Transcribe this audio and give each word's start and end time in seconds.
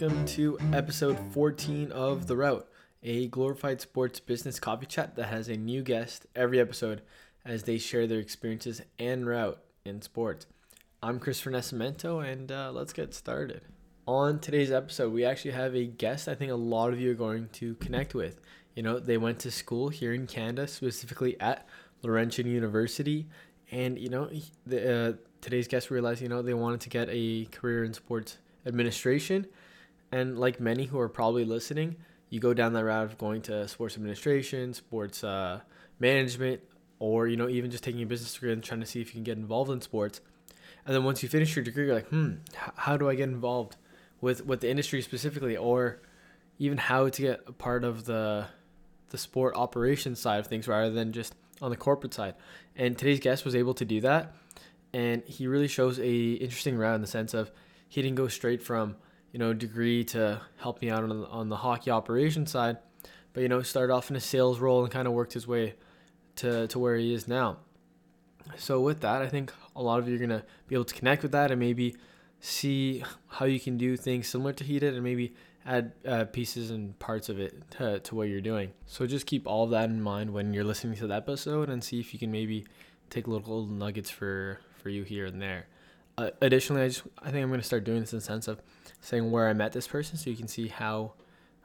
welcome 0.00 0.24
to 0.26 0.56
episode 0.72 1.18
14 1.32 1.90
of 1.90 2.28
The 2.28 2.36
Route, 2.36 2.68
a 3.02 3.26
glorified 3.26 3.80
sports 3.80 4.20
business 4.20 4.60
coffee 4.60 4.86
chat 4.86 5.16
that 5.16 5.26
has 5.26 5.48
a 5.48 5.56
new 5.56 5.82
guest 5.82 6.24
every 6.36 6.60
episode 6.60 7.02
as 7.44 7.64
they 7.64 7.78
share 7.78 8.06
their 8.06 8.20
experiences 8.20 8.80
and 9.00 9.26
route 9.26 9.60
in 9.84 10.00
sports. 10.00 10.46
I'm 11.02 11.18
Christopher 11.18 11.50
Nascimento, 11.50 12.24
and 12.24 12.52
uh, 12.52 12.70
let's 12.72 12.92
get 12.92 13.12
started. 13.12 13.62
On 14.06 14.38
today's 14.38 14.70
episode, 14.70 15.12
we 15.12 15.24
actually 15.24 15.50
have 15.50 15.74
a 15.74 15.86
guest 15.86 16.28
I 16.28 16.36
think 16.36 16.52
a 16.52 16.56
lot 16.56 16.92
of 16.92 17.00
you 17.00 17.10
are 17.10 17.14
going 17.14 17.48
to 17.54 17.74
connect 17.76 18.14
with. 18.14 18.40
You 18.76 18.84
know, 18.84 19.00
they 19.00 19.18
went 19.18 19.40
to 19.40 19.50
school 19.50 19.88
here 19.88 20.14
in 20.14 20.28
Canada, 20.28 20.68
specifically 20.68 21.40
at 21.40 21.66
Laurentian 22.04 22.46
University, 22.46 23.26
and 23.72 23.98
you 23.98 24.10
know, 24.10 24.30
the, 24.64 25.08
uh, 25.08 25.12
today's 25.40 25.66
guest 25.66 25.90
realized 25.90 26.22
you 26.22 26.28
know 26.28 26.40
they 26.40 26.54
wanted 26.54 26.82
to 26.82 26.88
get 26.88 27.08
a 27.10 27.46
career 27.46 27.82
in 27.82 27.92
sports 27.92 28.38
administration. 28.64 29.48
And 30.10 30.38
like 30.38 30.60
many 30.60 30.84
who 30.84 30.98
are 30.98 31.08
probably 31.08 31.44
listening, 31.44 31.96
you 32.30 32.40
go 32.40 32.54
down 32.54 32.72
that 32.74 32.84
route 32.84 33.04
of 33.04 33.18
going 33.18 33.42
to 33.42 33.68
sports 33.68 33.96
administration, 33.96 34.74
sports 34.74 35.22
uh, 35.22 35.60
management, 35.98 36.60
or 36.98 37.26
you 37.26 37.36
know 37.36 37.48
even 37.48 37.70
just 37.70 37.84
taking 37.84 38.02
a 38.02 38.06
business 38.06 38.34
degree 38.34 38.52
and 38.52 38.62
trying 38.62 38.80
to 38.80 38.86
see 38.86 39.00
if 39.00 39.08
you 39.08 39.14
can 39.14 39.24
get 39.24 39.36
involved 39.36 39.70
in 39.70 39.80
sports. 39.80 40.20
And 40.86 40.94
then 40.94 41.04
once 41.04 41.22
you 41.22 41.28
finish 41.28 41.54
your 41.54 41.64
degree, 41.64 41.86
you're 41.86 41.94
like, 41.94 42.08
hmm, 42.08 42.36
how 42.54 42.96
do 42.96 43.08
I 43.08 43.14
get 43.14 43.28
involved 43.28 43.76
with 44.20 44.44
with 44.44 44.60
the 44.60 44.70
industry 44.70 45.02
specifically, 45.02 45.56
or 45.56 46.00
even 46.58 46.78
how 46.78 47.08
to 47.08 47.22
get 47.22 47.40
a 47.46 47.52
part 47.52 47.84
of 47.84 48.04
the 48.04 48.46
the 49.10 49.18
sport 49.18 49.54
operations 49.56 50.20
side 50.20 50.40
of 50.40 50.46
things 50.46 50.68
rather 50.68 50.90
than 50.90 51.12
just 51.12 51.34
on 51.62 51.70
the 51.70 51.76
corporate 51.76 52.14
side. 52.14 52.34
And 52.76 52.96
today's 52.96 53.20
guest 53.20 53.44
was 53.44 53.54
able 53.54 53.74
to 53.74 53.84
do 53.84 54.00
that, 54.02 54.34
and 54.92 55.22
he 55.24 55.46
really 55.46 55.68
shows 55.68 55.98
a 55.98 56.32
interesting 56.32 56.76
route 56.76 56.94
in 56.94 57.00
the 57.00 57.06
sense 57.06 57.34
of 57.34 57.50
he 57.88 58.02
didn't 58.02 58.16
go 58.16 58.28
straight 58.28 58.62
from 58.62 58.96
you 59.32 59.38
know 59.38 59.52
degree 59.52 60.04
to 60.04 60.40
help 60.58 60.80
me 60.82 60.90
out 60.90 61.04
on 61.04 61.24
on 61.26 61.48
the 61.48 61.56
hockey 61.56 61.90
operation 61.90 62.46
side, 62.46 62.78
but 63.32 63.42
you 63.42 63.48
know 63.48 63.62
started 63.62 63.92
off 63.92 64.10
in 64.10 64.16
a 64.16 64.20
sales 64.20 64.58
role 64.58 64.82
and 64.82 64.92
kind 64.92 65.06
of 65.06 65.14
worked 65.14 65.32
his 65.32 65.46
way 65.46 65.74
to 66.36 66.66
to 66.68 66.78
where 66.78 66.96
he 66.96 67.12
is 67.12 67.28
now. 67.28 67.58
So 68.56 68.80
with 68.80 69.00
that, 69.00 69.22
I 69.22 69.28
think 69.28 69.52
a 69.76 69.82
lot 69.82 69.98
of 69.98 70.08
you 70.08 70.16
are 70.16 70.18
gonna 70.18 70.44
be 70.66 70.74
able 70.74 70.84
to 70.86 70.94
connect 70.94 71.22
with 71.22 71.32
that 71.32 71.50
and 71.50 71.60
maybe 71.60 71.96
see 72.40 73.04
how 73.28 73.46
you 73.46 73.60
can 73.60 73.76
do 73.76 73.96
things 73.96 74.28
similar 74.28 74.52
to 74.54 74.64
he 74.64 74.78
did 74.78 74.94
and 74.94 75.02
maybe 75.02 75.34
add 75.66 75.92
uh, 76.06 76.24
pieces 76.24 76.70
and 76.70 76.98
parts 76.98 77.28
of 77.28 77.38
it 77.38 77.70
to, 77.72 77.98
to 78.00 78.14
what 78.14 78.28
you're 78.28 78.40
doing. 78.40 78.72
So 78.86 79.06
just 79.06 79.26
keep 79.26 79.46
all 79.46 79.64
of 79.64 79.70
that 79.70 79.90
in 79.90 80.00
mind 80.00 80.32
when 80.32 80.54
you're 80.54 80.64
listening 80.64 80.96
to 80.98 81.06
the 81.06 81.14
episode 81.14 81.68
and 81.68 81.84
see 81.84 82.00
if 82.00 82.14
you 82.14 82.18
can 82.18 82.32
maybe 82.32 82.64
take 83.10 83.28
little 83.28 83.66
nuggets 83.66 84.10
for 84.10 84.60
for 84.82 84.88
you 84.88 85.02
here 85.02 85.26
and 85.26 85.42
there. 85.42 85.66
Uh, 86.16 86.30
additionally, 86.40 86.82
I 86.82 86.88
just 86.88 87.02
I 87.20 87.30
think 87.30 87.44
I'm 87.44 87.50
gonna 87.50 87.62
start 87.62 87.84
doing 87.84 88.00
this 88.00 88.12
in 88.12 88.18
the 88.18 88.24
sense 88.24 88.48
of 88.48 88.62
saying 89.00 89.30
where 89.30 89.48
I 89.48 89.52
met 89.52 89.72
this 89.72 89.86
person, 89.86 90.16
so 90.16 90.30
you 90.30 90.36
can 90.36 90.48
see 90.48 90.68
how 90.68 91.12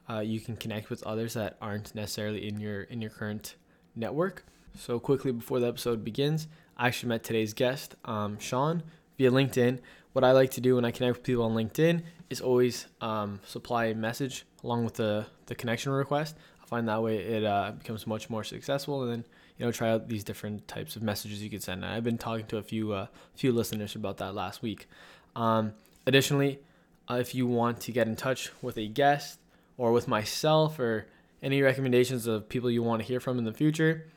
uh, 0.10 0.20
you 0.20 0.40
can 0.40 0.56
connect 0.56 0.90
with 0.90 1.04
others 1.04 1.34
that 1.34 1.58
aren't 1.62 1.94
necessarily 1.96 2.48
in 2.48 2.60
your 2.60 2.82
in 2.84 3.02
your 3.02 3.12
current 3.12 3.56
network. 3.96 4.46
So 4.78 5.00
quickly 5.00 5.32
before 5.32 5.60
the 5.60 5.68
episode 5.68 6.04
begins, 6.04 6.48
I 6.78 6.88
actually 6.88 7.10
met 7.10 7.24
today's 7.24 7.54
guest, 7.54 7.96
um, 8.06 8.40
Sean, 8.40 8.84
via 9.18 9.32
LinkedIn. 9.32 9.80
What 10.14 10.24
I 10.24 10.32
like 10.32 10.52
to 10.52 10.62
do 10.62 10.76
when 10.76 10.86
I 10.86 10.92
connect 10.92 11.18
with 11.18 11.24
people 11.24 11.44
on 11.44 11.54
LinkedIn 11.54 12.04
is 12.30 12.42
always 12.42 12.88
um, 13.02 13.40
supply 13.46 13.86
a 13.86 13.96
message 13.96 14.46
along 14.64 14.86
with 14.86 14.96
the 14.96 15.26
the 15.46 15.56
connection 15.56 15.92
request. 15.92 16.36
I 16.62 16.66
find 16.66 16.88
that 16.88 17.02
way 17.02 17.18
it 17.18 17.44
uh, 17.44 17.74
becomes 17.78 18.08
much 18.08 18.30
more 18.30 18.44
successful, 18.44 19.04
and 19.04 19.12
then 19.12 19.26
you 19.58 19.66
know 19.66 19.72
try 19.72 19.90
out 19.90 20.10
these 20.10 20.24
different 20.24 20.68
types 20.68 20.96
of 20.96 21.04
messages 21.04 21.42
you 21.42 21.50
could 21.50 21.64
send. 21.64 21.84
And 21.84 21.94
I've 21.94 22.04
been 22.04 22.18
talking 22.18 22.46
to 22.48 22.58
a 22.58 22.64
few 22.64 22.94
uh, 22.94 23.08
few 23.36 23.52
listeners 23.52 23.96
about 23.96 24.18
that 24.18 24.36
last 24.36 24.62
week. 24.62 24.88
Um, 25.36 25.74
additionally, 26.06 26.60
uh, 27.10 27.16
if 27.16 27.36
you 27.36 27.48
want 27.48 27.82
to 27.82 27.92
get 27.92 28.08
in 28.08 28.16
touch 28.16 28.52
with 28.62 28.78
a 28.78 28.88
guest 28.88 29.40
or 29.78 29.92
with 29.92 30.08
myself 30.08 30.80
or 30.80 31.08
any 31.42 31.62
recommendations 31.62 32.28
of 32.28 32.48
people 32.48 32.72
you 32.72 32.82
want 32.82 33.02
to 33.02 33.08
hear 33.08 33.20
from 33.20 33.38
in 33.38 33.44
the 33.44 33.54
future, 33.54 34.08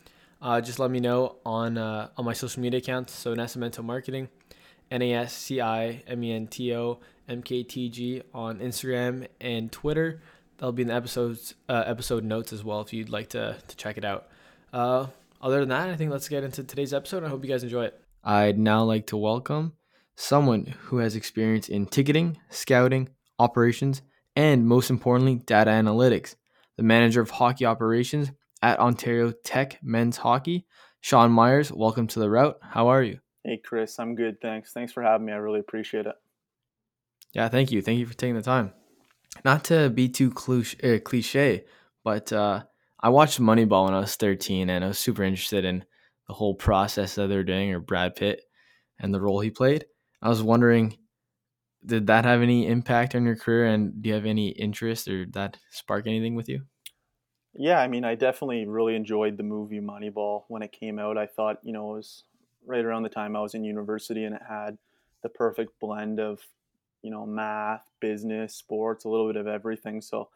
uh, 0.41 0.60
just 0.60 0.78
let 0.78 0.91
me 0.91 1.00
know 1.00 1.36
on 1.44 1.78
uh, 1.78 2.08
on 2.16 2.25
my 2.25 2.32
social 2.32 2.62
media 2.62 2.78
accounts. 2.78 3.12
So 3.12 3.34
Nascimento 3.34 3.82
Marketing, 3.82 4.28
N 4.91 5.02
A 5.02 5.14
S 5.14 5.34
C 5.34 5.60
I 5.60 6.02
M 6.06 6.22
E 6.22 6.32
N 6.32 6.46
T 6.46 6.75
O 6.75 7.00
M 7.28 7.42
K 7.42 7.62
T 7.62 7.88
G 7.88 8.22
on 8.32 8.58
Instagram 8.58 9.26
and 9.41 9.72
Twitter. 9.72 10.20
That'll 10.58 10.72
be 10.72 10.82
in 10.82 10.88
the 10.88 10.94
episodes 10.94 11.54
uh, 11.69 11.84
episode 11.86 12.25
notes 12.25 12.52
as 12.52 12.62
well 12.64 12.80
if 12.80 12.92
you'd 12.92 13.10
like 13.10 13.30
to 13.30 13.56
to 13.66 13.76
check 13.76 13.98
it 13.98 14.04
out. 14.04 14.28
Uh, 14.72 15.06
other 15.41 15.60
than 15.60 15.70
that, 15.70 15.88
I 15.88 15.96
think 15.96 16.10
let's 16.10 16.28
get 16.28 16.44
into 16.44 16.62
today's 16.62 16.94
episode. 16.94 17.25
I 17.25 17.28
hope 17.28 17.44
you 17.44 17.50
guys 17.50 17.62
enjoy 17.62 17.84
it. 17.86 18.00
I'd 18.22 18.58
now 18.58 18.84
like 18.84 19.06
to 19.08 19.16
welcome 19.16 19.72
someone 20.16 20.75
who 20.84 20.99
has 20.99 21.15
experience 21.15 21.69
in 21.69 21.87
ticketing, 21.87 22.38
scouting, 22.50 23.10
operations, 23.38 24.03
and 24.34 24.66
most 24.66 24.91
importantly, 24.91 25.37
data 25.37 25.71
analytics. 25.71 26.34
The 26.77 26.82
manager 26.82 27.21
of 27.21 27.31
hockey 27.31 27.65
operations 27.65 28.32
at 28.62 28.81
Ontario 28.81 29.32
Tech 29.44 29.78
Men's 29.82 30.16
Hockey, 30.16 30.66
Sean 31.00 31.31
Meyers. 31.31 31.71
Welcome 31.71 32.06
to 32.09 32.19
the 32.19 32.28
route. 32.28 32.59
How 32.60 32.88
are 32.88 33.03
you? 33.03 33.21
Hey, 33.44 33.60
Chris. 33.65 33.99
I'm 33.99 34.15
good. 34.15 34.41
Thanks. 34.41 34.72
Thanks 34.72 34.93
for 34.93 35.03
having 35.03 35.26
me. 35.26 35.32
I 35.32 35.37
really 35.37 35.60
appreciate 35.60 36.06
it. 36.06 36.16
Yeah, 37.32 37.49
thank 37.49 37.71
you. 37.71 37.82
Thank 37.82 37.99
you 37.99 38.06
for 38.06 38.15
taking 38.15 38.34
the 38.34 38.43
time. 38.43 38.72
Not 39.44 39.65
to 39.65 39.91
be 39.91 40.09
too 40.09 40.31
cliche, 40.31 40.97
uh, 40.97 40.99
cliche 41.00 41.65
but 42.03 42.32
uh, 42.32 42.62
I 43.00 43.09
watched 43.09 43.41
Moneyball 43.41 43.87
when 43.87 43.94
I 43.94 43.99
was 43.99 44.15
13 44.15 44.71
and 44.71 44.84
I 44.84 44.88
was 44.88 44.99
super 44.99 45.22
interested 45.22 45.65
in 45.65 45.84
the 46.28 46.34
whole 46.34 46.55
process 46.55 47.16
that 47.16 47.28
they're 47.28 47.44
doing 47.44 47.72
or 47.72 47.81
Brad 47.81 48.15
Pitt 48.15 48.43
and 48.99 49.12
the 49.12 49.21
role 49.21 49.41
he 49.41 49.50
played. 49.50 49.87
I 50.22 50.28
was 50.28 50.43
wondering, 50.43 50.99
did 51.84 52.06
that 52.09 52.25
have 52.25 52.43
any 52.43 52.66
impact 52.66 53.15
on 53.15 53.25
your 53.25 53.37
career 53.37 53.66
and 53.66 54.03
do 54.03 54.09
you 54.09 54.15
have 54.15 54.27
any 54.27 54.49
interest 54.49 55.09
or 55.09 55.27
that 55.32 55.59
spark 55.71 56.06
anything 56.06 56.34
with 56.34 56.49
you? 56.49 56.62
Yeah, 57.54 57.81
I 57.81 57.88
mean, 57.88 58.04
I 58.04 58.15
definitely 58.15 58.66
really 58.66 58.97
enjoyed 58.97 59.37
the 59.37 59.43
movie 59.43 59.81
Moneyball 59.81 60.44
when 60.49 60.62
it 60.62 60.72
came 60.72 60.99
out. 60.99 61.16
I 61.16 61.26
thought, 61.26 61.59
you 61.62 61.72
know, 61.72 61.93
it 61.93 61.97
was 61.97 62.25
right 62.66 62.84
around 62.84 63.05
the 63.05 63.09
time 63.09 63.34
I 63.34 63.41
was 63.41 63.55
in 63.55 63.65
university 63.65 64.25
and 64.25 64.34
it 64.34 64.43
had 64.47 64.76
the 65.22 65.28
perfect 65.28 65.78
blend 65.81 66.21
of, 66.21 66.41
you 67.03 67.10
know, 67.10 67.25
math, 67.25 67.88
business, 68.00 68.55
sports, 68.55 69.05
a 69.05 69.09
little 69.09 69.26
bit 69.28 69.37
of 69.37 69.47
everything. 69.47 70.03
So 70.03 70.28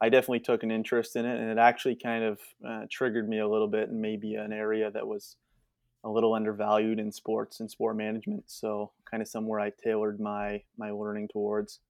I 0.00 0.08
definitely 0.08 0.40
took 0.40 0.62
an 0.62 0.70
interest 0.70 1.16
in 1.16 1.24
it, 1.24 1.40
and 1.40 1.50
it 1.50 1.58
actually 1.58 1.96
kind 1.96 2.24
of 2.24 2.40
uh, 2.66 2.86
triggered 2.90 3.28
me 3.28 3.38
a 3.38 3.48
little 3.48 3.68
bit 3.68 3.88
in 3.88 4.00
maybe 4.00 4.34
an 4.34 4.52
area 4.52 4.90
that 4.90 5.06
was 5.06 5.36
a 6.06 6.10
little 6.10 6.34
undervalued 6.34 7.00
in 7.00 7.10
sports 7.10 7.58
and 7.58 7.70
sport 7.70 7.96
management. 7.96 8.44
So 8.46 8.92
kind 9.10 9.20
of 9.20 9.28
somewhere 9.28 9.60
I 9.60 9.72
tailored 9.82 10.20
my 10.20 10.62
my 10.78 10.90
learning 10.90 11.28
towards. 11.32 11.80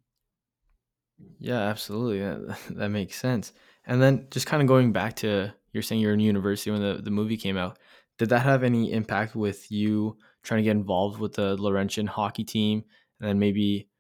Yeah, 1.38 1.60
absolutely. 1.60 2.20
That, 2.20 2.58
that 2.70 2.88
makes 2.88 3.16
sense. 3.16 3.52
And 3.86 4.02
then 4.02 4.26
just 4.30 4.46
kind 4.46 4.62
of 4.62 4.68
going 4.68 4.92
back 4.92 5.16
to 5.16 5.52
you're 5.72 5.82
saying 5.82 6.00
you're 6.00 6.14
in 6.14 6.20
university 6.20 6.70
when 6.70 6.80
the, 6.80 7.02
the 7.02 7.10
movie 7.10 7.36
came 7.36 7.58
out. 7.58 7.78
Did 8.18 8.30
that 8.30 8.40
have 8.40 8.62
any 8.62 8.92
impact 8.92 9.36
with 9.36 9.70
you 9.70 10.16
trying 10.42 10.58
to 10.58 10.64
get 10.64 10.70
involved 10.70 11.20
with 11.20 11.34
the 11.34 11.54
Laurentian 11.56 12.06
hockey 12.06 12.44
team 12.44 12.82
and 13.20 13.28
then 13.28 13.38
maybe 13.38 13.90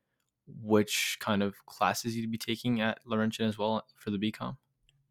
which 0.62 1.18
kind 1.20 1.42
of 1.42 1.54
classes 1.66 2.16
you'd 2.16 2.30
be 2.30 2.38
taking 2.38 2.80
at 2.80 3.00
Laurentian 3.04 3.46
as 3.46 3.58
well 3.58 3.84
for 3.96 4.10
the 4.10 4.18
BCom? 4.18 4.56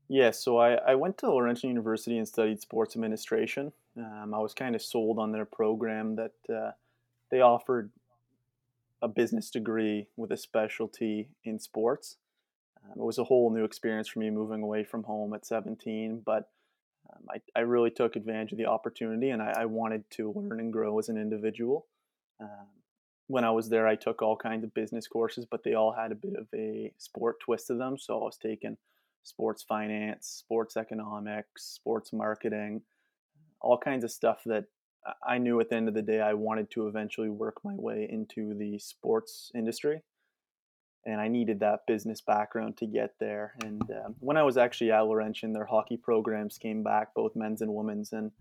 Yeah, 0.07 0.31
so 0.31 0.57
I, 0.57 0.73
I 0.75 0.95
went 0.95 1.17
to 1.19 1.29
Laurentian 1.29 1.69
University 1.69 2.17
and 2.17 2.27
studied 2.27 2.61
sports 2.61 2.95
administration. 2.95 3.71
Um, 3.97 4.33
I 4.35 4.39
was 4.39 4.53
kind 4.53 4.75
of 4.75 4.81
sold 4.81 5.17
on 5.17 5.31
their 5.31 5.45
program 5.45 6.15
that 6.15 6.53
uh, 6.53 6.71
they 7.31 7.41
offered 7.41 7.91
a 9.01 9.07
business 9.07 9.49
degree 9.49 10.07
with 10.15 10.31
a 10.31 10.37
specialty 10.37 11.29
in 11.43 11.59
sports. 11.59 12.17
Um, 12.83 12.99
it 12.99 13.03
was 13.03 13.17
a 13.17 13.23
whole 13.23 13.49
new 13.49 13.63
experience 13.63 14.07
for 14.07 14.19
me 14.19 14.29
moving 14.29 14.61
away 14.61 14.83
from 14.83 15.03
home 15.03 15.33
at 15.33 15.45
17, 15.45 16.21
but 16.23 16.49
um, 17.11 17.23
I, 17.29 17.59
I 17.59 17.61
really 17.61 17.89
took 17.89 18.15
advantage 18.15 18.51
of 18.51 18.57
the 18.57 18.65
opportunity 18.65 19.31
and 19.31 19.41
I, 19.41 19.53
I 19.57 19.65
wanted 19.65 20.09
to 20.11 20.31
learn 20.31 20.59
and 20.59 20.71
grow 20.71 20.99
as 20.99 21.09
an 21.09 21.17
individual. 21.17 21.87
Um, 22.39 22.67
when 23.27 23.43
I 23.43 23.51
was 23.51 23.69
there, 23.69 23.87
I 23.87 23.95
took 23.95 24.21
all 24.21 24.37
kinds 24.37 24.63
of 24.63 24.73
business 24.73 25.07
courses, 25.07 25.45
but 25.49 25.63
they 25.63 25.73
all 25.73 25.93
had 25.93 26.11
a 26.11 26.15
bit 26.15 26.35
of 26.35 26.47
a 26.53 26.91
sport 26.97 27.39
twist 27.39 27.67
to 27.67 27.75
them. 27.75 27.97
So 27.97 28.19
I 28.19 28.23
was 28.23 28.37
taking 28.37 28.77
sports 29.25 29.63
finance, 29.67 30.27
sports 30.27 30.77
economics, 30.77 31.63
sports 31.63 32.13
marketing, 32.13 32.81
all 33.59 33.77
kinds 33.77 34.03
of 34.03 34.11
stuff 34.11 34.41
that 34.45 34.65
I 35.27 35.37
knew 35.39 35.59
at 35.59 35.69
the 35.69 35.75
end 35.75 35.87
of 35.87 35.93
the 35.93 36.01
day 36.01 36.21
I 36.21 36.33
wanted 36.33 36.71
to 36.71 36.87
eventually 36.87 37.29
work 37.29 37.57
my 37.63 37.73
way 37.75 38.07
into 38.09 38.53
the 38.53 38.79
sports 38.79 39.51
industry. 39.53 40.01
And 41.07 41.21
I 41.21 41.27
needed 41.27 41.59
that 41.59 41.81
business 41.85 42.21
background 42.21 42.77
to 42.77 42.87
get 42.87 43.15
there. 43.19 43.53
And 43.63 43.83
um, 43.91 44.15
when 44.19 44.37
I 44.37 44.43
was 44.43 44.57
actually 44.57 44.91
at 44.91 45.01
Laurentian, 45.01 45.53
their 45.53 45.65
hockey 45.65 45.97
programs 45.97 46.57
came 46.57 46.81
back, 46.81 47.13
both 47.13 47.35
men's 47.35 47.61
and 47.61 47.73
women's. 47.73 48.13
And 48.13 48.31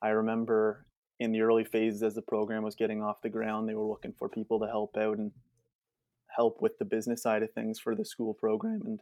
I 0.00 0.08
remember 0.08 0.86
in 1.20 1.32
the 1.32 1.42
early 1.42 1.64
phases 1.64 2.02
as 2.02 2.14
the 2.14 2.22
program 2.22 2.62
was 2.62 2.74
getting 2.74 3.02
off 3.02 3.20
the 3.22 3.28
ground, 3.28 3.68
they 3.68 3.74
were 3.74 3.86
looking 3.86 4.14
for 4.18 4.28
people 4.28 4.60
to 4.60 4.66
help 4.66 4.96
out 4.96 5.18
and 5.18 5.32
help 6.34 6.62
with 6.62 6.78
the 6.78 6.84
business 6.84 7.22
side 7.22 7.42
of 7.42 7.52
things 7.52 7.78
for 7.78 7.94
the 7.94 8.04
school 8.04 8.32
program. 8.32 8.80
And 8.84 9.00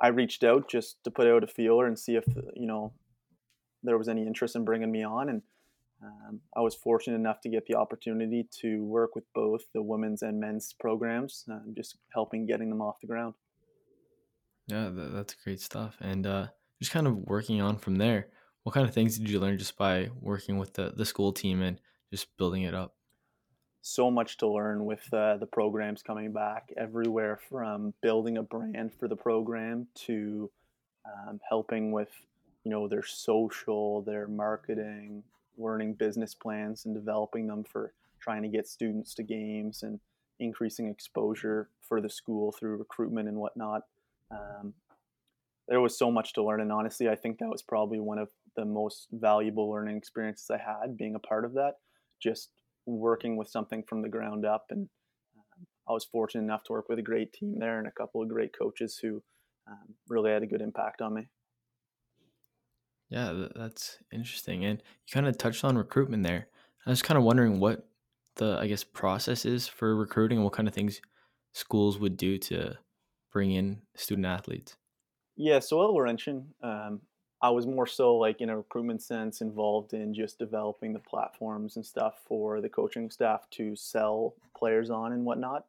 I 0.00 0.08
reached 0.08 0.44
out 0.44 0.68
just 0.68 1.02
to 1.04 1.10
put 1.10 1.26
out 1.26 1.44
a 1.44 1.48
feeler 1.48 1.86
and 1.86 1.98
see 1.98 2.16
if 2.16 2.24
you 2.54 2.66
know 2.66 2.92
there 3.82 3.98
was 3.98 4.08
any 4.08 4.26
interest 4.26 4.56
in 4.56 4.64
bringing 4.64 4.90
me 4.90 5.04
on. 5.04 5.28
And 5.28 5.42
um, 6.02 6.40
I 6.56 6.60
was 6.60 6.74
fortunate 6.74 7.16
enough 7.16 7.40
to 7.42 7.48
get 7.48 7.66
the 7.66 7.74
opportunity 7.74 8.48
to 8.60 8.84
work 8.84 9.14
with 9.14 9.24
both 9.34 9.62
the 9.74 9.82
women's 9.82 10.22
and 10.22 10.38
men's 10.38 10.74
programs, 10.78 11.44
um, 11.50 11.74
just 11.76 11.96
helping 12.12 12.46
getting 12.46 12.70
them 12.70 12.80
off 12.80 13.00
the 13.00 13.06
ground. 13.06 13.34
Yeah, 14.66 14.90
that's 14.92 15.34
great 15.34 15.60
stuff. 15.60 15.96
And 16.00 16.26
uh, 16.26 16.48
just 16.80 16.92
kind 16.92 17.06
of 17.06 17.16
working 17.16 17.60
on 17.60 17.78
from 17.78 17.96
there, 17.96 18.28
what 18.62 18.74
kind 18.74 18.86
of 18.86 18.94
things 18.94 19.18
did 19.18 19.30
you 19.30 19.40
learn 19.40 19.58
just 19.58 19.76
by 19.76 20.10
working 20.20 20.58
with 20.58 20.74
the, 20.74 20.92
the 20.94 21.06
school 21.06 21.32
team 21.32 21.62
and 21.62 21.80
just 22.12 22.36
building 22.36 22.62
it 22.62 22.74
up? 22.74 22.94
So 23.82 24.10
much 24.10 24.36
to 24.38 24.48
learn 24.48 24.84
with 24.84 25.06
uh, 25.12 25.36
the 25.36 25.46
programs 25.46 26.02
coming 26.02 26.32
back 26.32 26.70
everywhere 26.76 27.38
from 27.48 27.94
building 28.02 28.36
a 28.36 28.42
brand 28.42 28.92
for 28.92 29.08
the 29.08 29.16
program 29.16 29.86
to 30.06 30.50
um, 31.06 31.40
helping 31.48 31.92
with 31.92 32.10
you 32.64 32.70
know 32.70 32.88
their 32.88 33.04
social, 33.04 34.02
their 34.02 34.26
marketing, 34.26 35.22
learning 35.56 35.94
business 35.94 36.34
plans 36.34 36.84
and 36.84 36.94
developing 36.94 37.46
them 37.46 37.64
for 37.64 37.92
trying 38.20 38.42
to 38.42 38.48
get 38.48 38.66
students 38.66 39.14
to 39.14 39.22
games 39.22 39.82
and 39.82 40.00
increasing 40.40 40.88
exposure 40.88 41.68
for 41.80 42.00
the 42.00 42.10
school 42.10 42.52
through 42.52 42.76
recruitment 42.76 43.28
and 43.28 43.38
whatnot. 43.38 43.82
Um, 44.30 44.74
there 45.68 45.80
was 45.80 45.98
so 45.98 46.10
much 46.10 46.32
to 46.34 46.42
learn, 46.42 46.60
and 46.60 46.72
honestly, 46.72 47.08
I 47.08 47.14
think 47.14 47.38
that 47.38 47.48
was 47.48 47.62
probably 47.62 48.00
one 48.00 48.18
of 48.18 48.28
the 48.56 48.64
most 48.64 49.08
valuable 49.12 49.70
learning 49.70 49.96
experiences 49.96 50.50
I 50.50 50.58
had 50.58 50.96
being 50.96 51.14
a 51.14 51.20
part 51.20 51.44
of 51.44 51.54
that. 51.54 51.74
Just 52.20 52.50
working 52.96 53.36
with 53.36 53.48
something 53.48 53.82
from 53.88 54.02
the 54.02 54.08
ground 54.08 54.46
up, 54.46 54.66
and 54.70 54.88
um, 55.36 55.66
I 55.88 55.92
was 55.92 56.04
fortunate 56.04 56.44
enough 56.44 56.64
to 56.64 56.72
work 56.72 56.88
with 56.88 56.98
a 56.98 57.02
great 57.02 57.32
team 57.32 57.56
there 57.58 57.78
and 57.78 57.86
a 57.86 57.92
couple 57.92 58.22
of 58.22 58.28
great 58.28 58.56
coaches 58.56 58.98
who 59.02 59.22
um, 59.68 59.94
really 60.08 60.30
had 60.30 60.42
a 60.42 60.46
good 60.46 60.62
impact 60.62 61.02
on 61.02 61.14
me. 61.14 61.28
Yeah, 63.10 63.46
that's 63.54 63.98
interesting. 64.12 64.64
And 64.64 64.78
you 64.78 65.12
kind 65.12 65.26
of 65.26 65.38
touched 65.38 65.64
on 65.64 65.78
recruitment 65.78 66.24
there. 66.24 66.48
I 66.86 66.90
was 66.90 67.02
kind 67.02 67.16
of 67.16 67.24
wondering 67.24 67.58
what 67.58 67.88
the, 68.36 68.58
I 68.60 68.66
guess, 68.66 68.84
process 68.84 69.44
is 69.44 69.66
for 69.66 69.96
recruiting 69.96 70.38
and 70.38 70.44
what 70.44 70.52
kind 70.52 70.68
of 70.68 70.74
things 70.74 71.00
schools 71.52 71.98
would 71.98 72.16
do 72.16 72.38
to 72.38 72.74
bring 73.32 73.52
in 73.52 73.80
student 73.94 74.26
athletes. 74.26 74.76
Yeah, 75.36 75.60
so 75.60 75.82
at 75.84 75.90
Laurentian, 75.90 76.54
um, 76.62 77.00
I 77.40 77.50
was 77.50 77.66
more 77.66 77.86
so 77.86 78.16
like 78.16 78.40
in 78.40 78.50
a 78.50 78.56
recruitment 78.56 79.00
sense 79.00 79.40
involved 79.40 79.92
in 79.94 80.12
just 80.12 80.38
developing 80.38 80.92
the 80.92 80.98
platforms 80.98 81.76
and 81.76 81.86
stuff 81.86 82.14
for 82.26 82.60
the 82.60 82.68
coaching 82.68 83.10
staff 83.10 83.48
to 83.52 83.76
sell 83.76 84.34
players 84.56 84.90
on 84.90 85.12
and 85.12 85.24
whatnot. 85.24 85.66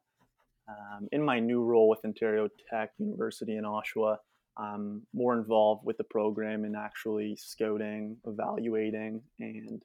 Um, 0.68 1.08
in 1.12 1.22
my 1.22 1.38
new 1.38 1.62
role 1.62 1.88
with 1.88 2.04
Ontario 2.04 2.48
Tech 2.68 2.90
University 2.98 3.56
in 3.56 3.64
Oshawa, 3.64 4.18
I'm 4.56 5.06
more 5.14 5.34
involved 5.34 5.84
with 5.84 5.96
the 5.96 6.04
program 6.04 6.64
and 6.64 6.76
actually 6.76 7.36
scouting, 7.36 8.16
evaluating, 8.26 9.22
and 9.38 9.82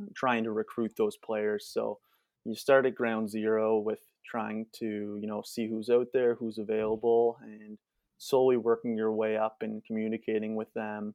um, 0.00 0.08
trying 0.14 0.44
to 0.44 0.52
recruit 0.52 0.92
those 0.96 1.16
players. 1.16 1.66
So 1.66 1.98
you 2.44 2.54
start 2.54 2.86
at 2.86 2.94
ground 2.94 3.28
zero 3.28 3.78
with 3.78 4.00
trying 4.24 4.66
to 4.72 5.18
you 5.20 5.26
know 5.26 5.42
see 5.44 5.68
who's 5.68 5.90
out 5.90 6.08
there, 6.12 6.34
who's 6.34 6.58
available, 6.58 7.38
and 7.42 7.78
slowly 8.18 8.56
working 8.56 8.96
your 8.96 9.12
way 9.12 9.36
up 9.36 9.58
and 9.60 9.84
communicating 9.84 10.56
with 10.56 10.72
them, 10.74 11.14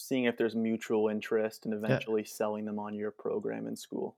seeing 0.00 0.24
if 0.24 0.36
there's 0.36 0.54
mutual 0.54 1.08
interest, 1.08 1.64
and 1.66 1.74
eventually 1.74 2.24
selling 2.24 2.64
them 2.64 2.78
on 2.78 2.94
your 2.94 3.10
program 3.10 3.66
in 3.66 3.76
school. 3.76 4.16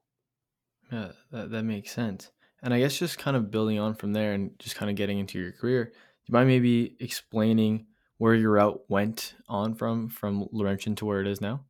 yeah, 0.91 1.11
that, 1.31 1.51
that 1.51 1.63
makes 1.63 1.91
sense. 1.91 2.31
And 2.61 2.73
I 2.73 2.79
guess 2.79 2.97
just 2.97 3.17
kind 3.17 3.35
of 3.35 3.51
building 3.51 3.79
on 3.79 3.93
from 3.93 4.13
there 4.13 4.33
and 4.33 4.57
just 4.59 4.75
kind 4.75 4.89
of 4.89 4.95
getting 4.95 5.19
into 5.19 5.37
your 5.39 5.51
career, 5.51 5.85
do 5.85 5.91
you 6.27 6.33
mind 6.33 6.47
maybe 6.47 6.95
explaining 6.99 7.87
where 8.17 8.35
your 8.35 8.51
route 8.51 8.81
went 8.87 9.33
on 9.49 9.75
from 9.75 10.07
from 10.07 10.47
Laurentian 10.53 10.95
to 10.95 11.05
where 11.05 11.19
it 11.19 11.27
is 11.27 11.41
now? 11.41 11.65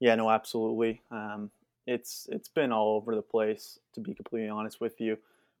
Yeah, 0.00 0.14
no, 0.16 0.28
absolutely. 0.30 1.00
Um, 1.10 1.50
it's 1.86 2.28
it's 2.30 2.48
been 2.48 2.72
all 2.72 2.96
over 2.96 3.14
the 3.14 3.22
place, 3.22 3.78
to 3.94 4.00
be 4.00 4.14
completely 4.14 4.48
honest 4.50 4.80
with 4.80 5.00
you. 5.00 5.16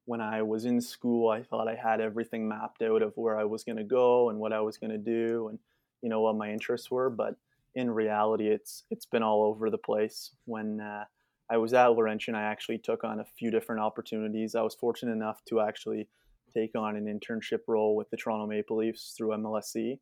When 0.06 0.20
I 0.20 0.42
was 0.42 0.66
in 0.66 0.80
school, 0.82 1.30
I 1.30 1.42
thought 1.42 1.68
I 1.68 1.74
had 1.74 2.02
everything 2.02 2.46
mapped 2.46 2.82
out 2.82 3.00
of 3.00 3.16
where 3.16 3.38
I 3.38 3.44
was 3.44 3.64
going 3.64 3.78
to 3.78 3.84
go 3.84 4.28
and 4.28 4.38
what 4.38 4.52
I 4.52 4.60
was 4.60 4.76
going 4.76 4.90
to 4.90 4.98
do, 4.98 5.48
and 5.48 5.58
you 6.02 6.10
know 6.10 6.20
what 6.20 6.36
my 6.36 6.50
interests 6.50 6.90
were. 6.90 7.08
But 7.08 7.36
in 7.74 7.90
reality, 7.90 8.48
it's 8.48 8.84
it's 8.90 9.06
been 9.06 9.22
all 9.22 9.44
over 9.44 9.70
the 9.70 9.78
place. 9.78 10.30
When 10.44 10.80
uh, 10.80 11.04
I 11.50 11.56
was 11.56 11.74
at 11.74 11.86
Laurentian, 11.88 12.34
I 12.34 12.42
actually 12.42 12.78
took 12.78 13.04
on 13.04 13.20
a 13.20 13.24
few 13.38 13.50
different 13.50 13.80
opportunities. 13.80 14.54
I 14.54 14.62
was 14.62 14.74
fortunate 14.74 15.12
enough 15.12 15.40
to 15.48 15.60
actually 15.60 16.08
take 16.54 16.76
on 16.76 16.96
an 16.96 17.06
internship 17.06 17.60
role 17.66 17.96
with 17.96 18.10
the 18.10 18.16
Toronto 18.16 18.46
Maple 18.46 18.76
Leafs 18.76 19.14
through 19.16 19.30
MLSE 19.30 19.98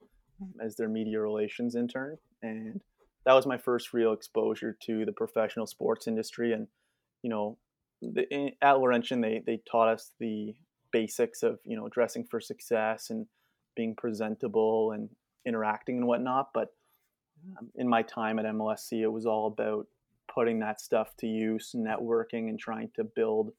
as 0.63 0.77
their 0.77 0.89
media 0.89 1.21
relations 1.21 1.75
intern, 1.75 2.19
and 2.43 2.81
that 3.25 3.35
was 3.35 3.47
my 3.47 3.57
first 3.57 3.93
real 3.93 4.13
exposure 4.13 4.77
to 4.83 5.05
the 5.05 5.13
professional 5.13 5.67
sports 5.67 6.07
industry. 6.07 6.53
And 6.53 6.67
you 7.23 7.31
know, 7.31 7.59
the, 8.03 8.53
at 8.61 8.79
Laurentian, 8.79 9.21
they 9.21 9.43
they 9.47 9.61
taught 9.71 9.89
us 9.89 10.13
the 10.21 10.55
basics 10.93 11.43
of 11.43 11.59
you 11.65 11.77
know 11.77 11.89
dressing 11.89 12.25
for 12.31 12.41
success 12.41 13.09
and 13.11 13.27
being 13.75 13.95
presentable 13.97 14.93
and 14.93 15.09
interacting 15.47 15.97
and 15.97 16.07
whatnot. 16.07 16.49
But 16.53 16.69
um, 17.59 17.71
in 17.75 17.89
my 17.89 18.03
time 18.03 18.39
at 18.39 18.45
MLSE, 18.45 19.03
it 19.03 19.09
was 19.09 19.27
all 19.27 19.47
about 19.47 19.87
putting 20.33 20.61
that 20.61 20.81
stuff 20.81 21.17
to 21.19 21.27
use, 21.27 21.75
networking, 21.77 22.49
and 22.49 22.59
trying 22.59 22.91
to 22.97 23.05
build 23.05 23.53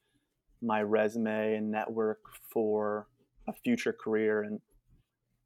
my 0.61 0.81
resume 0.81 1.55
and 1.55 1.69
network 1.69 2.21
for 2.49 3.07
a 3.47 3.53
future 3.53 3.93
career. 3.93 4.43
And 4.43 4.61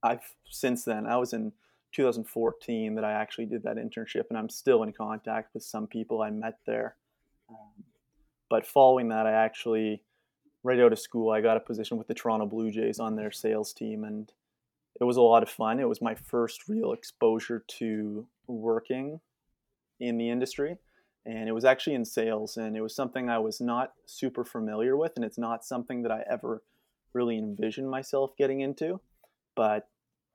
I've 0.04 0.36
since 0.50 0.84
then, 0.84 1.06
I 1.06 1.18
was 1.18 1.34
in 1.34 1.51
2014 1.94 2.95
that 2.95 3.04
I 3.04 3.13
actually 3.13 3.45
did 3.45 3.63
that 3.63 3.78
internship, 3.78 4.25
and 4.30 4.38
I'm 4.38 4.50
still 4.50 4.83
in 4.83 4.94
contact 4.94 5.54
with 5.54 5.63
some 5.63 5.88
people 5.88 6.22
I 6.22 6.30
met 6.30 6.60
there. 6.66 6.95
Um, 7.50 7.83
but 8.50 8.66
following 8.66 9.10
that, 9.10 9.25
I 9.25 9.31
actually, 9.31 10.04
right 10.63 10.80
out 10.80 10.94
of 10.94 11.00
school, 11.00 11.31
I 11.31 11.42
got 11.42 11.57
a 11.57 11.62
position 11.62 11.98
with 11.98 12.07
the 12.07 12.13
Toronto 12.13 12.45
Blue 12.45 12.72
Jays 12.72 13.00
on 13.00 13.16
their 13.16 13.31
sales 13.31 13.74
team, 13.74 14.04
and 14.04 14.31
it 15.00 15.04
was 15.04 15.18
a 15.18 15.22
lot 15.22 15.44
of 15.44 15.50
fun. 15.50 15.80
It 15.80 15.88
was 15.88 16.02
my 16.02 16.16
first 16.16 16.68
real 16.68 16.94
exposure 16.94 17.64
to 17.80 18.28
working 18.48 19.20
in 20.00 20.18
the 20.18 20.30
industry, 20.30 20.78
and 21.26 21.48
it 21.48 21.52
was 21.52 21.66
actually 21.66 21.96
in 21.96 22.06
sales, 22.06 22.58
and 22.58 22.76
it 22.76 22.82
was 22.82 22.96
something 22.96 23.30
I 23.30 23.40
was 23.40 23.62
not 23.62 23.94
super 24.06 24.44
familiar 24.44 24.98
with, 24.98 25.14
and 25.16 25.26
it's 25.26 25.38
not 25.38 25.66
something 25.66 26.02
that 26.04 26.12
I 26.12 26.24
ever 26.30 26.64
really 27.14 27.38
envisioned 27.38 27.90
myself 27.90 28.32
getting 28.38 28.62
into. 28.62 29.00
But 29.56 29.88